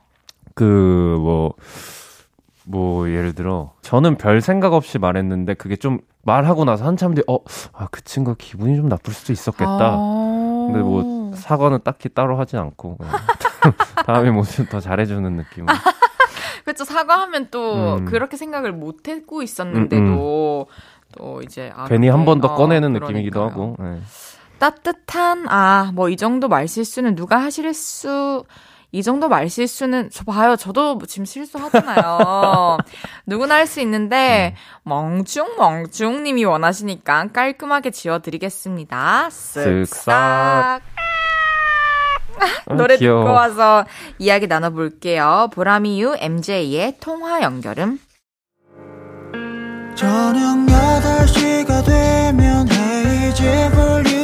[0.55, 0.63] 그
[1.19, 1.53] 뭐
[2.69, 7.87] 뭐 예를 들어 저는 별 생각 없이 말했는데 그게 좀 말하고 나서 한참 뒤에 어아
[7.91, 9.69] 그 친구 기분이 좀 나쁠 수도 있었겠다.
[9.69, 12.97] 아~ 근데 뭐 사과는 딱히 따로 하진 않고
[14.05, 15.65] 다음에 뭐좀더 잘해주는 느낌.
[16.65, 18.05] 그렇죠 사과하면 또 음.
[18.05, 20.11] 그렇게 생각을 못 했고 있었는데도 음,
[20.69, 21.15] 음.
[21.17, 23.77] 또 이제 아, 괜히 한 번더 꺼내는 어, 느낌이기도 하고.
[23.79, 23.99] 네.
[24.59, 28.43] 따뜻한 아 뭐 이 정도 말 실수는 누가 하실 수
[28.91, 30.55] 이 정도 말 실수는 저 봐요.
[30.55, 32.77] 저도 지금 실수하잖아요.
[33.27, 34.89] 누구나 할 수 있는데 음.
[34.89, 39.27] 멍충 멍충 님이 원하시니까 깔끔하게 지워 드리겠습니다.
[39.29, 40.11] 쓱싹.
[42.39, 43.23] 아, 노래 귀여워.
[43.23, 43.85] 듣고 와서
[44.19, 45.49] 이야기 나눠 볼게요.
[45.53, 47.99] 보라미유 MJ의 통화 연결음.
[49.95, 54.16] 저녁 8시가 되면 헤이즈 볼륨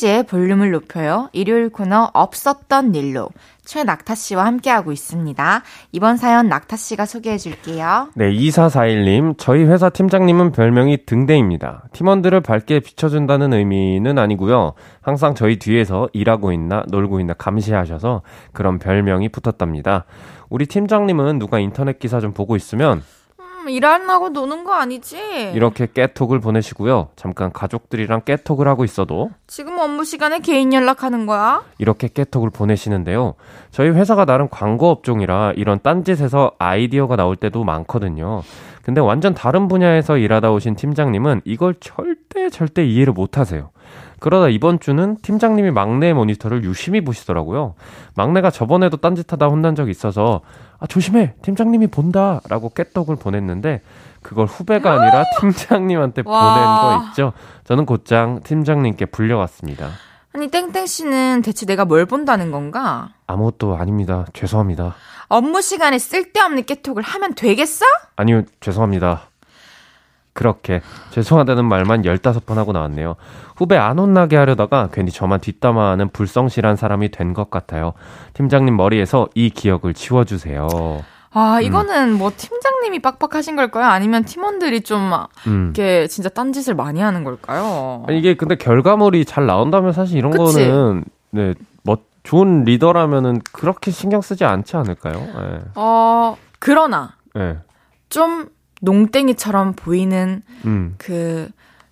[0.00, 1.28] 헤이지의 볼륨을 높여요.
[1.32, 3.28] 일요일 코너 없었던 일로
[3.64, 5.62] 최낙타 씨와 함께하고 있습니다.
[5.92, 8.08] 이번 사연 낙타 씨가 소개해 줄게요.
[8.14, 9.36] 네, 2441님.
[9.38, 11.84] 저희 회사 팀장님은 별명이 등대입니다.
[11.92, 14.72] 팀원들을 밝게 비춰준다는 의미는 아니고요.
[15.02, 18.22] 항상 저희 뒤에서 일하고 있나 놀고 있나 감시하셔서
[18.52, 20.06] 그런 별명이 붙었답니다.
[20.48, 23.02] 우리 팀장님은 누가 인터넷 기사 좀 보고 있으면
[23.68, 25.52] 일하려고 노는 거 아니지?
[25.54, 27.08] 이렇게 깨톡을 보내시고요.
[27.16, 31.62] 잠깐 가족들이랑 깨톡을 하고 있어도 지금 업무 시간에 개인 연락하는 거야?
[31.78, 33.34] 이렇게 깨톡을 보내시는데요.
[33.70, 38.42] 저희 회사가 나름 광고 업종이라 이런 딴짓에서 아이디어가 나올 때도 많거든요.
[38.82, 43.70] 근데 완전 다른 분야에서 일하다 오신 팀장님은 이걸 절대 절대 이해를 못 하세요.
[44.20, 47.74] 그러다 이번 주는 팀장님이 막내 모니터를 유심히 보시더라고요.
[48.14, 50.42] 막내가 저번에도 딴짓하다 혼난 적이 있어서
[50.78, 53.82] 아 조심해 팀장님이 본다라고 깨떡을 보냈는데
[54.22, 57.32] 그걸 후배가 아니라 팀장님한테 보낸 거 있죠.
[57.64, 59.88] 저는 곧장 팀장님께 불려왔습니다.
[60.32, 63.08] 아니 땡땡 씨는 대체 내가 뭘 본다는 건가?
[63.26, 64.26] 아무것도 아닙니다.
[64.32, 64.94] 죄송합니다.
[65.28, 67.84] 업무 시간에 쓸데없는 깨톡을 하면 되겠어?
[68.16, 69.29] 아니요, 죄송합니다.
[70.32, 73.16] 그렇게 죄송하다는 말만 15번 하고 나왔네요.
[73.56, 77.92] 후배 안 혼나게 하려다가 괜히 저만 뒷담화하는 불성실한 사람이 된 것 같아요.
[78.34, 80.68] 팀장님 머리에서 이 기억을 지워주세요.
[81.32, 81.62] 아, 음.
[81.62, 82.18] 이거는 음.
[82.18, 83.84] 뭐 팀장님이 빡빡하신 걸까요?
[83.86, 85.12] 아니면 팀원들이 좀
[85.46, 85.72] 음.
[85.76, 88.04] 이렇게 진짜 딴짓을 많이 하는 걸까요?
[88.10, 90.68] 이게 근데 결과물이 잘 나온다면 사실 이런 그치?
[90.68, 91.54] 거는 네,
[91.84, 95.14] 뭐 좋은 리더라면은 그렇게 신경 쓰지 않지 않을까요?
[95.14, 95.60] 네.
[95.76, 97.58] 어, 그러나 네.
[98.08, 98.48] 좀
[98.80, 100.94] 농땡이처럼 보이는 음.
[100.98, 101.48] 그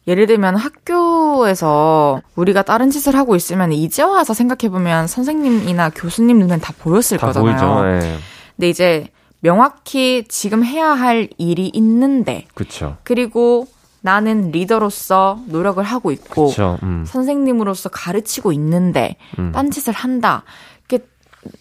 [0.07, 6.61] 예를 들면 학교에서 우리가 다른 짓을 하고 있으면 이제 와서 생각해 보면 선생님이나 교수님 눈엔
[6.61, 7.51] 다 보였을 다 거잖아요.
[7.51, 7.85] 보이죠.
[8.07, 8.17] 네.
[8.57, 9.09] 근데 이제
[9.41, 12.47] 명확히 지금 해야 할 일이 있는데.
[12.55, 12.97] 그쵸.
[13.05, 13.69] 그리고
[14.01, 17.05] 나는 리더로서 노력을 하고 있고 음.
[17.07, 19.53] 선생님으로서 가르치고 있는데 음.
[19.53, 20.43] 딴 짓을 한다.
[20.87, 21.05] 이게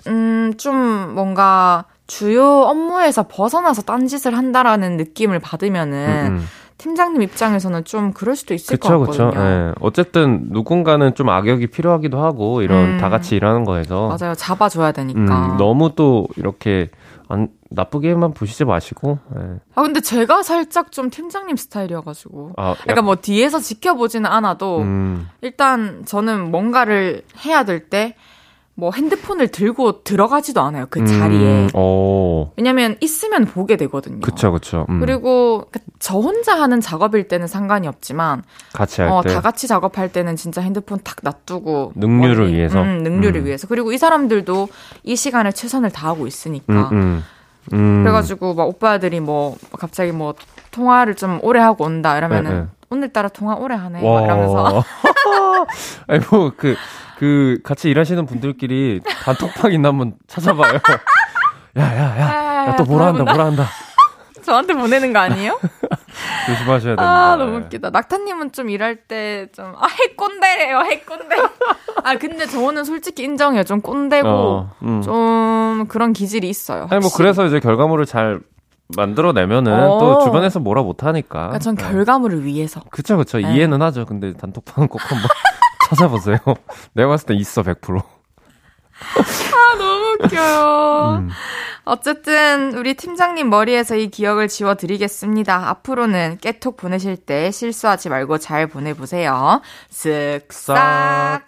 [0.07, 6.45] 음 좀 뭔가 주요 업무에서 벗어나서 딴짓을 한다라는 느낌을 받으면은 음, 음.
[6.77, 9.29] 팀장님 입장에서는 좀 그럴 수도 있을 그쵸, 것 같거든요.
[9.31, 9.41] 그쵸.
[9.41, 9.73] 예.
[9.81, 12.97] 어쨌든 누군가는 좀 악역이 필요하기도 하고 이런 음.
[12.99, 14.35] 다 같이 일하는 거에서 맞아요.
[14.35, 15.19] 잡아줘야 되니까.
[15.21, 16.89] 음, 너무 또 이렇게
[17.29, 19.17] 안 나쁘게만 보시지 마시고.
[19.37, 19.41] 예.
[19.75, 22.53] 아 근데 제가 살짝 좀 팀장님 스타일이어가지고.
[22.57, 25.27] 아, 그러니까 뭐 뒤에서 지켜보지는 않아도 음.
[25.41, 28.15] 일단 저는 뭔가를 해야 될 때
[28.79, 31.63] 뭐 핸드폰을 들고 들어가지도 않아요 그 자리에.
[31.63, 32.51] 음, 어.
[32.57, 34.19] 왜냐면 있으면 보게 되거든요.
[34.19, 34.85] 그쵸 그쵸.
[34.89, 34.99] 음.
[34.99, 35.65] 그리고
[35.97, 39.33] 저 혼자 하는 작업일 때는 상관이 없지만 같이 할 어, 때.
[39.33, 42.79] 다 같이 작업할 때는 진짜 핸드폰 탁 놔두고 능률을 머리, 위해서.
[42.83, 43.45] 음, 능률을 음.
[43.47, 43.67] 위해서.
[43.67, 44.67] 그리고 이 사람들도
[45.03, 46.89] 이 시간을 최선을 다하고 있으니까.
[46.91, 47.23] 음, 음.
[47.73, 48.03] 음.
[48.03, 50.35] 그래가지고 막 오빠들이 뭐 갑자기 뭐
[50.69, 52.67] 통화를 좀 오래 하고 온다 이러면은 네, 네.
[52.91, 54.83] 오늘따라 통화 오래 하네 이러면서.
[56.07, 56.75] 아니 뭐그
[57.17, 60.79] 그 같이 일하시는 분들끼리 단톡방 있나 한번 찾아봐요.
[61.75, 63.65] 야야야, 또 뭐라 한다, 뭐라 한다.
[64.45, 65.59] 저한테 보내는 거 아니에요?
[66.47, 67.03] 조심하셔야 됩니다.
[67.03, 67.89] 아, 너무 웃기다.
[67.89, 71.35] 낙타님은 좀 일할 때 좀, 아, 해꼰대래요, 해꼰대.
[72.03, 73.63] 아, 근데 저는 솔직히 인정해요.
[73.63, 75.01] 좀 꼰대고, 어, 음.
[75.01, 76.87] 좀 그런 기질이 있어요.
[76.89, 78.39] 아니, 뭐, 그래서 이제 결과물을 잘
[78.95, 79.97] 만들어내면은 어.
[79.97, 81.27] 또 주변에서 뭐라 못하니까.
[81.27, 81.83] 그러니까 전 네.
[81.83, 82.81] 결과물을 위해서.
[82.89, 83.39] 그쵸, 그쵸.
[83.39, 83.53] 네.
[83.53, 84.05] 이해는 하죠.
[84.05, 85.27] 근데 단톡방은 꼭 한번.
[85.87, 86.37] 찾아보세요.
[86.93, 87.97] 내가 봤을 때 있어, 100%.
[87.99, 91.17] 아, 너무 웃겨요.
[91.19, 91.29] 음.
[91.85, 95.69] 어쨌든 우리 팀장님 머리에서 이 기억을 지워드리겠습니다.
[95.69, 99.61] 앞으로는 깨톡 보내실 때 실수하지 말고 잘 보내보세요.
[99.91, 101.43] 쓱싹.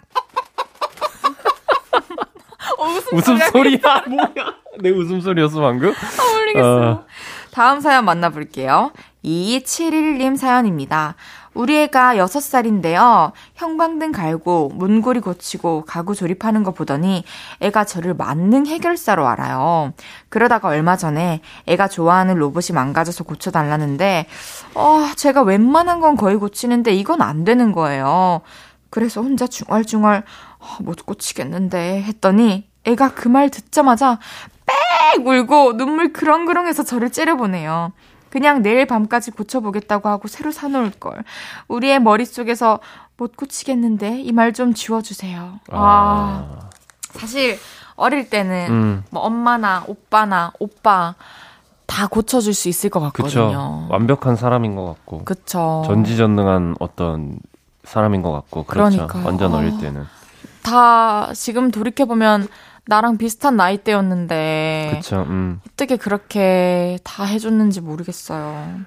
[2.78, 4.04] 어, 웃음 소리야?
[4.08, 4.54] 뭐야?
[4.80, 5.90] 내 웃음 소리였어, 방금?
[5.90, 6.90] 아, 모르겠어요.
[6.90, 7.04] 어.
[7.52, 8.92] 다음 사연 만나볼게요.
[9.24, 11.16] 2271님 사연입니다.
[11.52, 13.32] 우리 애가 6살인데요.
[13.56, 17.24] 형광등 갈고 문고리 고치고 가구 조립하는 거 보더니
[17.60, 19.92] 애가 저를 만능 해결사로 알아요.
[20.28, 24.26] 그러다가 얼마 전에 애가 좋아하는 로봇이 망가져서 고쳐달라는데
[24.74, 28.42] 어, 제가 웬만한 건 거의 고치는데 이건 안 되는 거예요.
[28.88, 30.22] 그래서 혼자 중얼중얼
[30.60, 34.18] 어, 못 고치겠는데 했더니 애가 그 말 듣자마자
[34.66, 37.92] 빽 울고 눈물 그렁그렁해서 저를 째려보네요.
[38.30, 41.24] 그냥 내일 밤까지 고쳐보겠다고 하고 새로 사놓을 걸.
[41.68, 42.78] 우리의 머릿속에서
[43.16, 45.60] 못 고치겠는데 이 말 좀 지워주세요.
[45.70, 45.76] 아.
[45.76, 46.70] 아.
[47.12, 47.58] 사실
[47.96, 49.04] 어릴 때는 음.
[49.10, 51.14] 뭐 엄마나 오빠나 오빠
[51.86, 53.46] 다 고쳐줄 수 있을 것 같거든요.
[53.48, 53.86] 그쵸.
[53.90, 55.24] 완벽한 사람인 것 같고.
[55.24, 55.82] 그쵸.
[55.86, 57.40] 전지전능한 어떤
[57.84, 58.62] 사람인 것 같고.
[58.64, 58.96] 그렇죠.
[59.08, 59.26] 그러니까요.
[59.26, 59.78] 완전 어릴 아.
[59.78, 60.06] 때는.
[60.62, 62.46] 다 지금 돌이켜보면
[62.86, 65.60] 나랑 비슷한 나이대였는데 그쵸, 음.
[65.66, 68.80] 어떻게 그렇게 다 해줬는지 모르겠어요.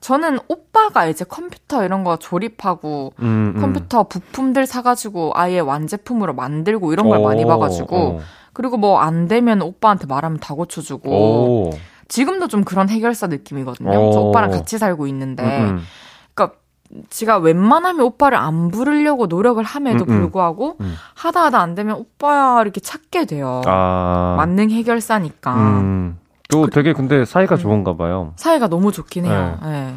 [0.00, 3.60] 저는 오빠가 이제 컴퓨터 이런 거 조립하고 음, 음.
[3.60, 8.20] 컴퓨터 부품들 사가지고 아예 완제품으로 만들고 이런 걸 오, 많이 봐가지고 오.
[8.52, 11.70] 그리고 뭐 안 되면 오빠한테 말하면 다 고쳐주고 오.
[12.08, 13.90] 지금도 좀 그런 해결사 느낌이거든요.
[14.12, 15.82] 저 오빠랑 같이 살고 있는데 음, 음.
[17.10, 20.20] 지가 웬만하면 오빠를 안 부르려고 노력을 함에도 음, 음.
[20.20, 20.94] 불구하고 음.
[21.14, 23.62] 하다 하다 안 되면 오빠야 이렇게 찾게 돼요.
[23.66, 24.34] 아.
[24.36, 25.54] 만능 해결사니까.
[25.54, 26.18] 음.
[26.48, 27.58] 또 그, 되게 근데 사이가 음.
[27.58, 28.32] 좋은가 봐요.
[28.36, 29.58] 사이가 너무 좋긴 해요.
[29.62, 29.68] 네.
[29.70, 29.94] 네.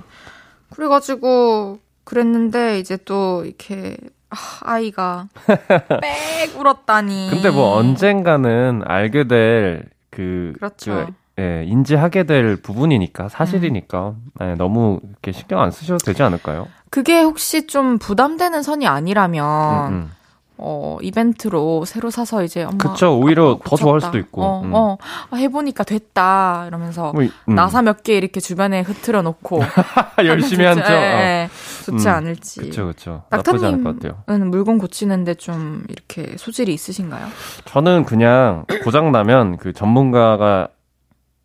[0.71, 3.97] 그래가지고 그랬는데 이제 또 이렇게
[4.29, 5.27] 아, 아이가
[6.01, 7.29] 빽 울었다니.
[7.29, 11.05] 근데 뭐 언젠가는 알게 될 그, 그렇죠.
[11.05, 16.67] 그 예, 인지하게 될 부분이니까 사실이니까 예, 너무 이렇게 신경 안 쓰셔도 되지 않을까요?
[16.89, 20.11] 그게 혹시 좀 부담되는 선이 아니라면 음, 음.
[20.59, 22.77] 어, 이벤트로 새로 사서 이제 엄마.
[22.77, 24.01] 그쵸, 오히려 어, 더 좋아할.
[24.01, 24.41] 수도 있고.
[24.43, 24.71] 어, 음.
[24.73, 24.97] 어,
[25.29, 26.65] 아, 해보니까 됐다.
[26.67, 27.11] 이러면서.
[27.13, 27.55] 뭐, 음.
[27.55, 29.59] 나사 몇 개 이렇게 주변에 흐트러 놓고.
[30.25, 30.91] 열심히 한죠.
[30.91, 31.49] 예, 예.
[31.85, 32.61] 좋지 음, 않을지.
[32.61, 33.23] 그쵸, 그쵸.
[33.29, 34.13] 나쁘지 않을 것 같아요.
[34.25, 37.27] 낙타님은 물건 고치는데 좀 이렇게 소질이 있으신가요?
[37.65, 40.69] 저는 그냥 고장 나면 그 전문가가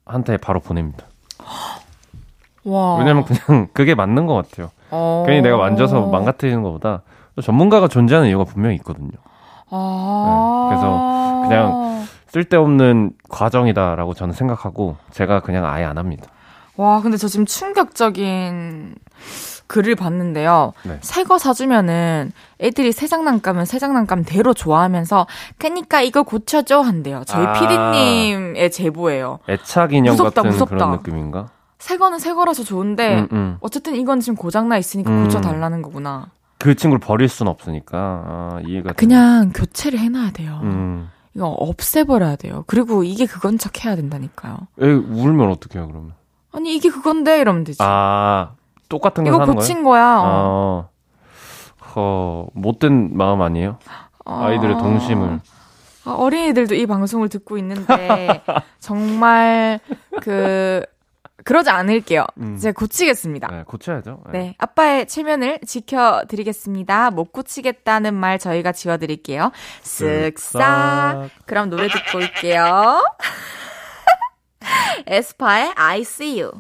[0.07, 1.05] 한테 바로 보냅니다.
[2.65, 2.97] 와.
[2.99, 4.71] 왜냐면 그냥 그게 맞는 것 같아요.
[4.93, 5.25] 어.
[5.27, 7.03] 괜히 내가 만져서 망가뜨리는 것보다
[7.35, 9.11] 또 전문가가 존재하는 이유가 분명히 있거든요.
[9.71, 10.69] 아.
[10.71, 16.27] 네, 그래서 그냥 쓸데없는 과정이다라고 저는 생각하고 제가 그냥 아예 안 합니다.
[16.77, 18.95] 와, 근데 저 지금 충격적인
[19.67, 20.73] 글을 봤는데요.
[20.85, 20.99] 네.
[21.01, 25.27] 새거 사주면은 애들이 새 장난감은 새 장난감대로 좋아하면서
[25.59, 27.23] 그니까 이거 고쳐줘 한대요.
[27.27, 27.53] 저희 아.
[27.53, 29.39] 피디님의 제보예요.
[29.49, 30.75] 애착 인형 무섭다, 같은 무섭다.
[30.75, 31.49] 그런 느낌인가?
[31.83, 33.57] 새 거는 새 거라서 좋은데 음, 음.
[33.59, 35.25] 어쨌든 이건 지금 고장 나 있으니까 음.
[35.25, 36.29] 고쳐 달라는 거구나.
[36.59, 40.59] 그 친구를 버릴 순 없으니까 아, 이해가 그냥 교체를 해놔야 돼요.
[40.63, 40.73] 되네.
[40.73, 41.11] 음.
[41.35, 42.63] 이거 없애버려야 돼요.
[42.69, 44.59] 그리고 이게 그건 척 해야 된다니까요.
[44.81, 46.13] 애 울면 어떡해요 그러면?
[46.53, 47.79] 아니 이게 그건데 이러면 되지.
[47.83, 48.53] 아
[48.89, 50.21] 똑같은 거 이거 고친 거야.
[50.23, 50.89] 어.
[51.81, 53.79] 아, 허, 못된 마음 아니에요?
[54.25, 54.79] 아이들의 어.
[54.79, 55.41] 동심을.
[56.05, 58.41] 아, 어린이들도 이 방송을 듣고 있는데
[58.79, 59.81] 정말
[60.21, 60.85] 그
[61.45, 62.25] 그러지 않을게요.
[62.39, 62.55] 음.
[62.57, 63.49] 이제 고치겠습니다.
[63.49, 64.23] 네, 고쳐야죠.
[64.33, 67.11] 네, 아빠의 체면을 지켜드리겠습니다.
[67.11, 69.53] 못 고치겠다는 말 저희가 지워드릴게요.
[69.83, 71.31] 쓱싹.
[71.47, 73.03] 그럼 노래 듣고 올게요.
[75.07, 76.53] 에스파의 I see you.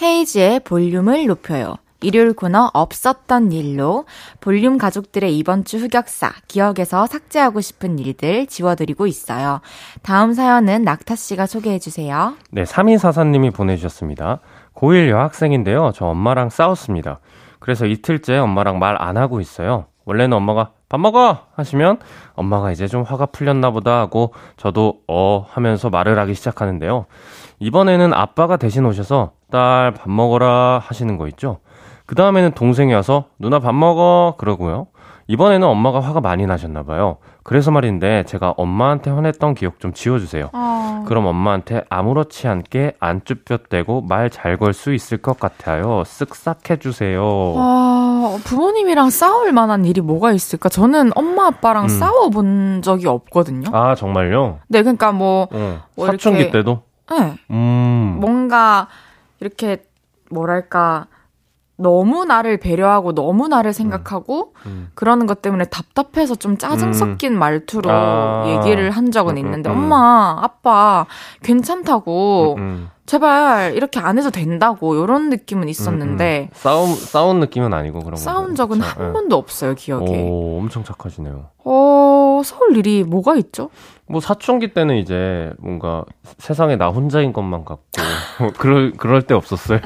[0.00, 1.76] 헤이즈의 볼륨을 높여요.
[2.04, 4.04] 일요일 코너 없었던 일로
[4.40, 9.60] 볼륨 가족들의 이번 주 흑역사, 기억에서 삭제하고 싶은 일들 지워드리고 있어요.
[10.02, 12.34] 다음 사연은 낙타 씨가 소개해 주세요.
[12.50, 14.40] 네, 3244님이 보내주셨습니다.
[14.74, 15.92] 고1 여학생인데요.
[15.94, 17.20] 저 엄마랑 싸웠습니다.
[17.60, 19.86] 그래서 이틀째 엄마랑 말 안 하고 있어요.
[20.04, 21.38] 원래는 엄마가 밥 먹어!
[21.56, 21.98] 하시면
[22.34, 27.06] 엄마가 이제 좀 화가 풀렸나 보다 하고 저도 어 하면서 말을 하기 시작하는데요.
[27.58, 31.60] 이번에는 아빠가 대신 오셔서 딸 밥 먹어라 하시는 거 있죠.
[32.06, 34.86] 그 다음에는 동생이 와서 누나 밥 먹어 그러고요.
[35.26, 37.16] 이번에는 엄마가 화가 많이 나셨나 봐요.
[37.44, 40.50] 그래서 말인데 제가 엄마한테 화냈던 기억 좀 지워주세요.
[40.52, 46.02] 어, 그럼 엄마한테 아무렇지 않게 안 쭈뼛대고 말 잘 걸 수 있을 것 같아요.
[46.04, 47.22] 쓱싹 해주세요.
[47.24, 50.68] 어, 부모님이랑 싸울 만한 일이 뭐가 있을까?
[50.68, 51.88] 저는 엄마 아빠랑 음.
[51.88, 53.70] 싸워본 적이 없거든요.
[53.72, 54.58] 아 정말요?
[54.68, 55.80] 네, 그러니까 뭐, 어.
[55.96, 56.82] 뭐 사춘기 이렇게- 때도?
[57.10, 58.18] 네, 음.
[58.20, 58.88] 뭔가
[59.40, 59.84] 이렇게
[60.30, 61.06] 뭐랄까
[61.76, 64.90] 너무 나를 배려하고 너무 나를 생각하고 음.
[64.94, 66.92] 그러는 것 때문에 답답해서 좀 짜증 음.
[66.92, 68.44] 섞인 말투로 아.
[68.46, 69.76] 얘기를 한 적은 음, 음, 있는데 음.
[69.76, 71.06] 엄마 아빠
[71.42, 76.54] 괜찮다고 음, 제발 이렇게 안 해도 된다고 이런 느낌은 있었는데 음, 음.
[76.54, 78.16] 싸움 싸운 느낌은 아니고 그런 거.
[78.16, 80.22] 싸운 적은 한 번도 없어요 기억에.
[80.22, 81.46] 오, 엄청 착하시네요.
[81.64, 83.70] 어 서울 일이 뭐가 있죠?
[84.06, 86.04] 뭐 사춘기 때는 이제 뭔가
[86.38, 87.82] 세상에 나 혼자인 것만 같고
[88.38, 89.80] 뭐 그럴 그럴 때 없었어요?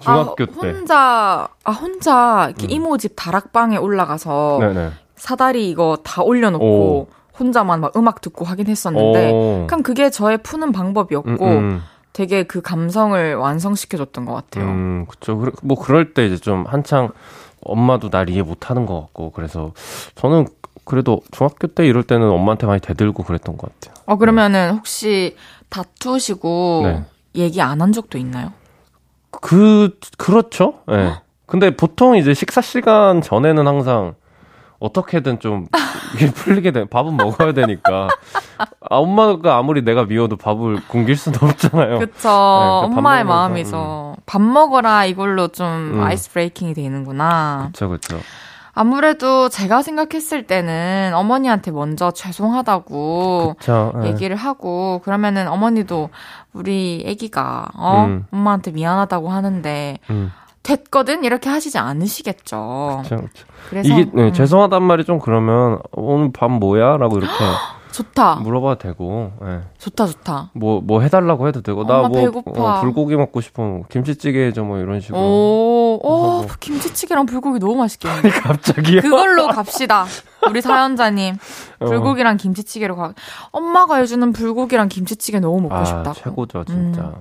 [0.00, 0.52] 중학교 아, 때.
[0.52, 2.70] 혼자 아 혼자 이렇게 음.
[2.70, 4.90] 이모 집 다락방에 올라가서 네네.
[5.16, 9.66] 사다리 이거 다 올려놓고 혼자만 막 음악 듣고 하긴 했었는데 오.
[9.66, 11.82] 그럼 그게 저의 푸는 방법이었고 음, 음.
[12.12, 14.64] 되게 그 감성을 완성시켜줬던 것 같아요.
[14.64, 15.40] 음, 그쵸.
[15.62, 17.10] 뭐, 그럴 때 이제 좀 한창
[17.62, 19.72] 엄마도 날 이해 못 하는 것 같고, 그래서
[20.16, 20.48] 저는
[20.84, 24.02] 그래도 중학교 때 이럴 때는 엄마한테 많이 대들고 그랬던 것 같아요.
[24.06, 25.36] 어 그러면은 혹시
[25.68, 27.04] 다투시고 네.
[27.36, 28.52] 얘기 안 한 적도 있나요?
[29.40, 30.74] 그, 그렇죠.
[30.90, 30.96] 예.
[30.96, 31.14] 네.
[31.46, 34.14] 근데 보통 이제 식사 시간 전에는 항상
[34.78, 35.66] 어떻게든 좀
[36.14, 36.84] 이게 풀리게 돼.
[36.86, 38.08] 밥은 먹어야 되니까.
[38.58, 41.98] 아, 엄마가 아무리 내가 미워도 밥을 굶길 수는 없잖아요.
[41.98, 42.06] 그쵸.
[42.08, 44.16] 네, 밥 엄마의 먹으면서, 마음이죠.
[44.26, 46.00] 밥 먹어라 이걸로 좀 음.
[46.02, 47.68] 아이스 브레이킹이 되는구나.
[47.72, 48.18] 그쵸, 그쵸.
[48.72, 53.92] 아무래도 제가 생각했을 때는 어머니한테 먼저 죄송하다고 그쵸.
[54.02, 54.08] 예.
[54.08, 56.10] 얘기를 하고 그러면은 어머니도
[56.52, 58.26] 우리 아기가 어 음.
[58.32, 60.30] 엄마한테 미안하다고 하는데 음,
[60.62, 63.00] 됐거든 이렇게 하시지 않으시겠죠.
[63.02, 63.46] 그쵸, 그쵸.
[63.70, 66.96] 그래서 이게, 네, 음, 죄송하단 말이 좀 그러면, 오늘 밥 뭐야?
[66.96, 67.32] 라고 이렇게
[67.92, 69.60] 좋다 물어봐도 되고, 예.
[69.78, 70.50] 좋다 좋다.
[70.54, 72.30] 뭐, 뭐 해달라고 해도 되고, 나 뭐.
[72.56, 73.62] 어, 불고기 먹고 싶어.
[73.62, 75.18] 뭐 김치찌개 해줘, 뭐 이런 식으로.
[75.18, 76.48] 오, 오 하고.
[76.60, 78.30] 김치찌개랑 불고기 너무 맛있겠는데.
[78.30, 79.00] 갑자기요?
[79.02, 80.06] 그걸로 갑시다.
[80.48, 81.36] 우리 사연자님
[81.80, 81.84] 어.
[81.84, 83.14] 불고기랑 김치찌개로 가.
[83.50, 86.14] 엄마가 해주는 불고기랑 김치찌개 너무 먹고 아, 싶다고.
[86.14, 87.02] 최고죠, 진짜.
[87.02, 87.14] 음.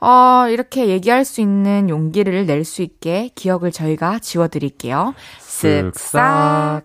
[0.00, 5.14] 어, 이렇게 얘기할 수 있는 용기를 낼 수 있게 기억을 저희가 지워드릴게요.
[5.40, 6.82] 쓱싹.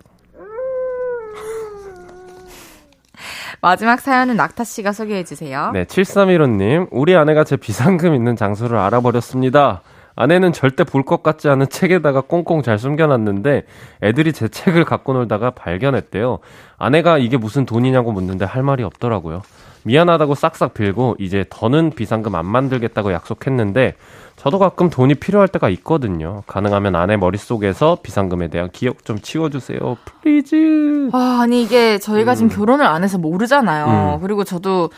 [3.63, 5.71] 마지막 사연은 낙타 씨가 소개해 주세요.
[5.71, 6.89] 네, 7315님.
[6.91, 9.83] 우리 아내가 제 비상금 있는 장소를 알아버렸습니다.
[10.17, 13.63] 아내는 절대 볼 것 같지 않은 책에다가 꽁꽁 잘 숨겨놨는데
[14.03, 16.39] 애들이 제 책을 갖고 놀다가 발견했대요.
[16.77, 19.43] 아내가 이게 무슨 돈이냐고 묻는데 할 말이 없더라고요.
[19.83, 23.95] 미안하다고 싹싹 빌고 이제 더는 비상금 안 만들겠다고 약속했는데
[24.35, 26.43] 저도 가끔 돈이 필요할 때가 있거든요.
[26.47, 29.97] 가능하면 아내 머릿속에서 비상금에 대한 기억 좀 치워주세요.
[30.21, 31.09] Please.
[31.13, 32.35] 와, 아니 이게 저희가 음.
[32.35, 34.17] 지금 결혼을 안 해서 모르잖아요.
[34.17, 34.21] 음.
[34.21, 34.89] 그리고 저도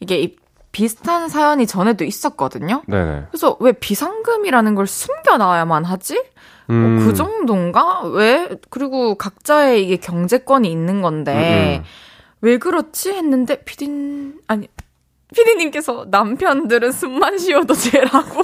[0.00, 0.34] 이게
[0.72, 2.82] 비슷한 사연이 전에도 있었거든요.
[2.86, 3.24] 네네.
[3.30, 6.22] 그래서 왜 비상금이라는 걸 숨겨놔야만 하지?
[6.66, 6.96] 뭐 음.
[6.96, 8.02] 뭐그 정도인가?
[8.02, 8.48] 왜?
[8.70, 11.84] 그리고 각자의 이게 경제권이 있는 건데 음음.
[12.42, 12.46] 음.
[12.46, 13.10] 왜 그렇지?
[13.12, 14.68] 했는데 피딘 아니
[15.34, 18.42] 피디님께서 남편들은 숨만 쉬어도 죄라고.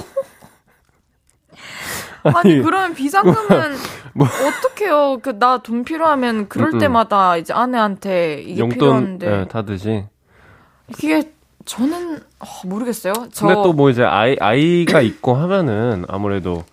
[2.23, 3.75] 아니, 그러면 비상금은
[4.13, 5.19] 뭐, 어떡해요?
[5.21, 6.79] 그 나 돈 필요하면 그럴 음음.
[6.79, 9.29] 때마다 이제 아내한테 이게 용돈, 필요한데.
[9.29, 10.05] 네, 타듯이.
[10.89, 11.31] 이게
[11.65, 13.13] 저는 어, 모르겠어요.
[13.31, 13.47] 저...
[13.47, 16.63] 근데 또 뭐 이제 아이 아이가 있고 하면은 아무래도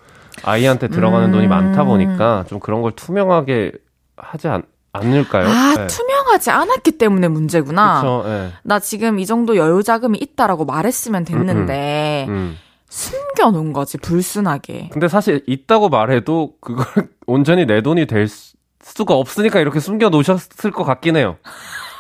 [0.44, 1.32] 아이한테 들어가는 음...
[1.32, 3.72] 돈이 많다 보니까 좀 그런 걸 투명하게
[4.16, 4.62] 하지 않,
[4.94, 5.46] 않을까요?
[5.48, 5.86] 아, 네.
[5.86, 8.00] 투명하지 않았기 때문에 문제구나.
[8.00, 8.52] 그쵸, 네.
[8.62, 12.58] 나 지금 이 정도 여유 자금이 있다라고 말했으면 됐는데 음, 음, 음.
[12.88, 14.90] 숨겨놓은 거지 불순하게.
[14.92, 16.86] 근데 사실 있다고 말해도 그걸
[17.26, 18.28] 온전히 내 돈이 될
[18.80, 21.36] 수가 없으니까 이렇게 숨겨 놓으셨을 것 같긴 해요.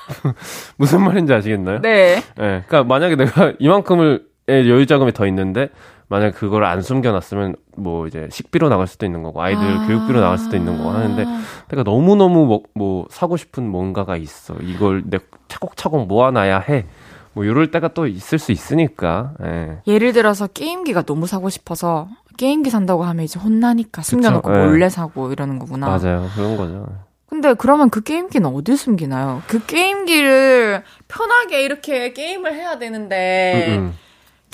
[0.76, 1.80] 무슨 말인지 아시겠나요?
[1.80, 2.16] 네.
[2.36, 2.64] 네.
[2.66, 5.70] 그러니까 만약에 내가 이만큼을 여유 자금이 더 있는데
[6.08, 10.38] 만약 그걸 안 숨겨놨으면 뭐 이제 식비로 나갈 수도 있는 거고 아이들 아~ 교육비로 나갈
[10.38, 11.24] 수도 있는 거고 하는데
[11.68, 16.86] 내가 너무 너무 뭐, 뭐 사고 싶은 뭔가가 있어 이걸 내 차곡차곡 모아놔야 해.
[17.32, 19.32] 뭐 이럴 때가 또 있을 수 있으니까.
[19.42, 19.78] 예.
[19.88, 24.66] 예를 들어서 게임기가 너무 사고 싶어서 게임기 산다고 하면 이제 혼나니까 숨겨놓고 예.
[24.66, 25.86] 몰래 사고 이러는 거구나.
[25.86, 26.86] 맞아요, 그런 거죠.
[27.28, 29.42] 근데 그러면 그 게임기는 어디 숨기나요?
[29.48, 33.94] 그 게임기를 편하게 이렇게 게임을 해야 되는데 음, 음.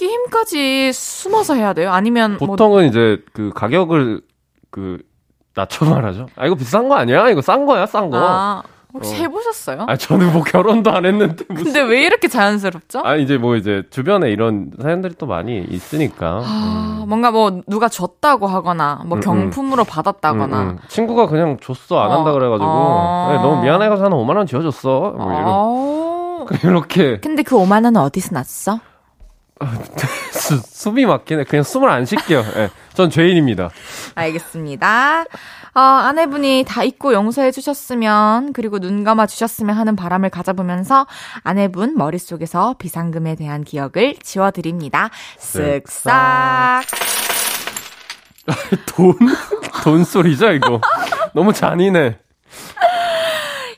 [0.00, 1.92] 게임까지 숨어서 해야 돼요?
[1.92, 2.82] 아니면 뭐 보통은 뭐...
[2.82, 4.22] 이제 그 가격을
[4.70, 4.98] 그
[5.54, 6.26] 낮춰 말하죠.
[6.36, 7.28] 아 이거 비싼 거 아니야?
[7.28, 8.16] 이거 싼 거야, 싼 거.
[8.18, 8.62] 아,
[8.94, 9.18] 혹시 어.
[9.18, 9.84] 해보셨어요?
[9.86, 11.64] 아 저는 뭐 결혼도 안 했는데 무슨...
[11.64, 13.02] 근데 왜 이렇게 자연스럽죠?
[13.04, 17.08] 아 이제 뭐 이제 주변에 이런 사연들이 또 많이 있으니까 아, 음.
[17.08, 19.20] 뭔가 뭐 누가 줬다고 하거나 뭐 음, 음.
[19.20, 22.32] 경품으로 음, 받았다거나 음, 친구가 그냥 줬어 안 한다 어.
[22.32, 23.28] 그래가지고 어.
[23.32, 26.46] 네, 너무 미안해가지고 한 5만 원 지어줬어 뭐 이런 어.
[26.64, 28.80] 이렇게 근데 그 5만 원은 어디서 났어?
[30.32, 31.44] 수, 숨이 막히네.
[31.44, 32.42] 그냥 숨을 안 쉴게요.
[32.42, 33.70] 네, 전 죄인입니다.
[34.14, 35.24] 알겠습니다.
[35.74, 41.06] 어, 아내분이 다 잊고 용서해 주셨으면 그리고 눈 감아 주셨으면 하는 바람을 가져보면서
[41.44, 45.10] 아내분 머릿속에서 비상금에 대한 기억을 지워 드립니다.
[45.38, 46.82] 쓱싹.
[48.86, 49.14] 돈?
[49.84, 50.80] 돈 소리죠, 이거?
[51.34, 52.18] 너무 잔인해.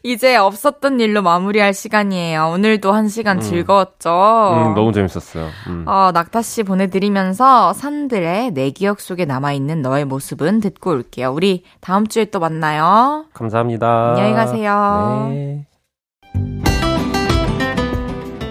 [0.04, 2.50] 이제 없었던 일로 마무리할 시간이에요.
[2.54, 3.40] 오늘도 한 시간 음.
[3.40, 4.10] 즐거웠죠?
[4.10, 5.48] 음, 너무 재밌었어요.
[5.68, 5.84] 음.
[5.86, 11.30] 어, 낙타 씨 보내드리면서 산들의 내 기억 속에 남아있는 너의 모습은 듣고 올게요.
[11.32, 13.26] 우리 다음 주에 또 만나요.
[13.32, 14.14] 감사합니다.
[14.16, 15.28] 안녕히 가세요.
[15.30, 15.66] 네.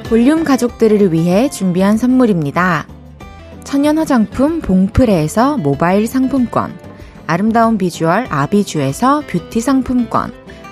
[0.07, 2.85] 볼륨 가족들을 위해 준비한 선물입니다.
[3.63, 6.77] 천연 화장품 봉프레에서 모바일 상품권,
[7.27, 10.33] 아름다운 비주얼 아비주에서 뷰티 상품권,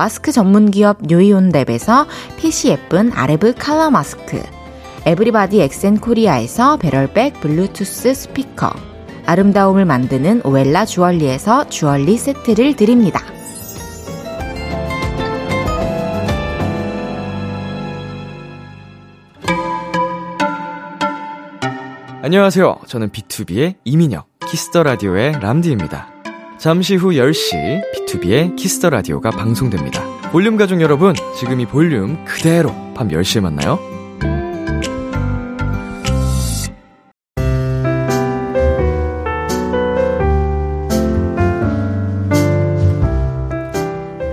[0.00, 2.06] 마스크 전문 기업 뉴이온랩에서
[2.38, 4.42] 핏이 예쁜 아레브 칼라 마스크,
[5.04, 8.72] 에브리바디 엑센 코리아에서 배럴백 블루투스 스피커,
[9.26, 13.20] 아름다움을 만드는 오엘라 주얼리에서 주얼리 세트를 드립니다.
[22.22, 22.78] 안녕하세요.
[22.86, 26.19] 저는 B2B의 이민혁, 키스터 라디오의 람디입니다.
[26.60, 30.04] 잠시 후 10시 B2B의 키스터 라디오가 방송됩니다.
[30.30, 33.78] 볼륨 가족 여러분, 지금 이 볼륨 그대로 밤 10시에 만나요.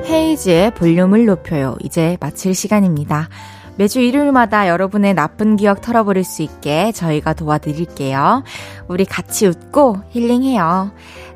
[0.06, 1.78] 헤이즈의 볼륨을 높여요.
[1.82, 3.30] 이제 마칠 시간입니다.
[3.78, 8.44] 매주 일요일마다 여러분의 나쁜 기억 털어버릴 수 있게 저희가 도와드릴게요.
[8.88, 10.92] 우리 같이 웃고 힐링해요.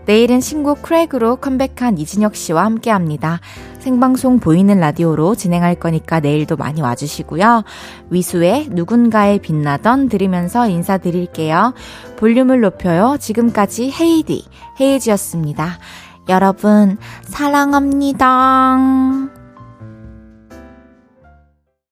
[0.05, 3.39] 내일은 신곡 크랙으로 컴백한 이진혁 씨와 함께 합니다.
[3.79, 7.63] 생방송 보이는 라디오로 진행할 거니까 내일도 많이 와주시고요.
[8.09, 11.73] 위수의 누군가의 빛나던 들으면서 인사드릴게요.
[12.17, 13.17] 볼륨을 높여요.
[13.19, 14.45] 지금까지 헤이디,
[14.79, 15.79] 헤이지였습니다.
[16.29, 18.77] 여러분, 사랑합니다.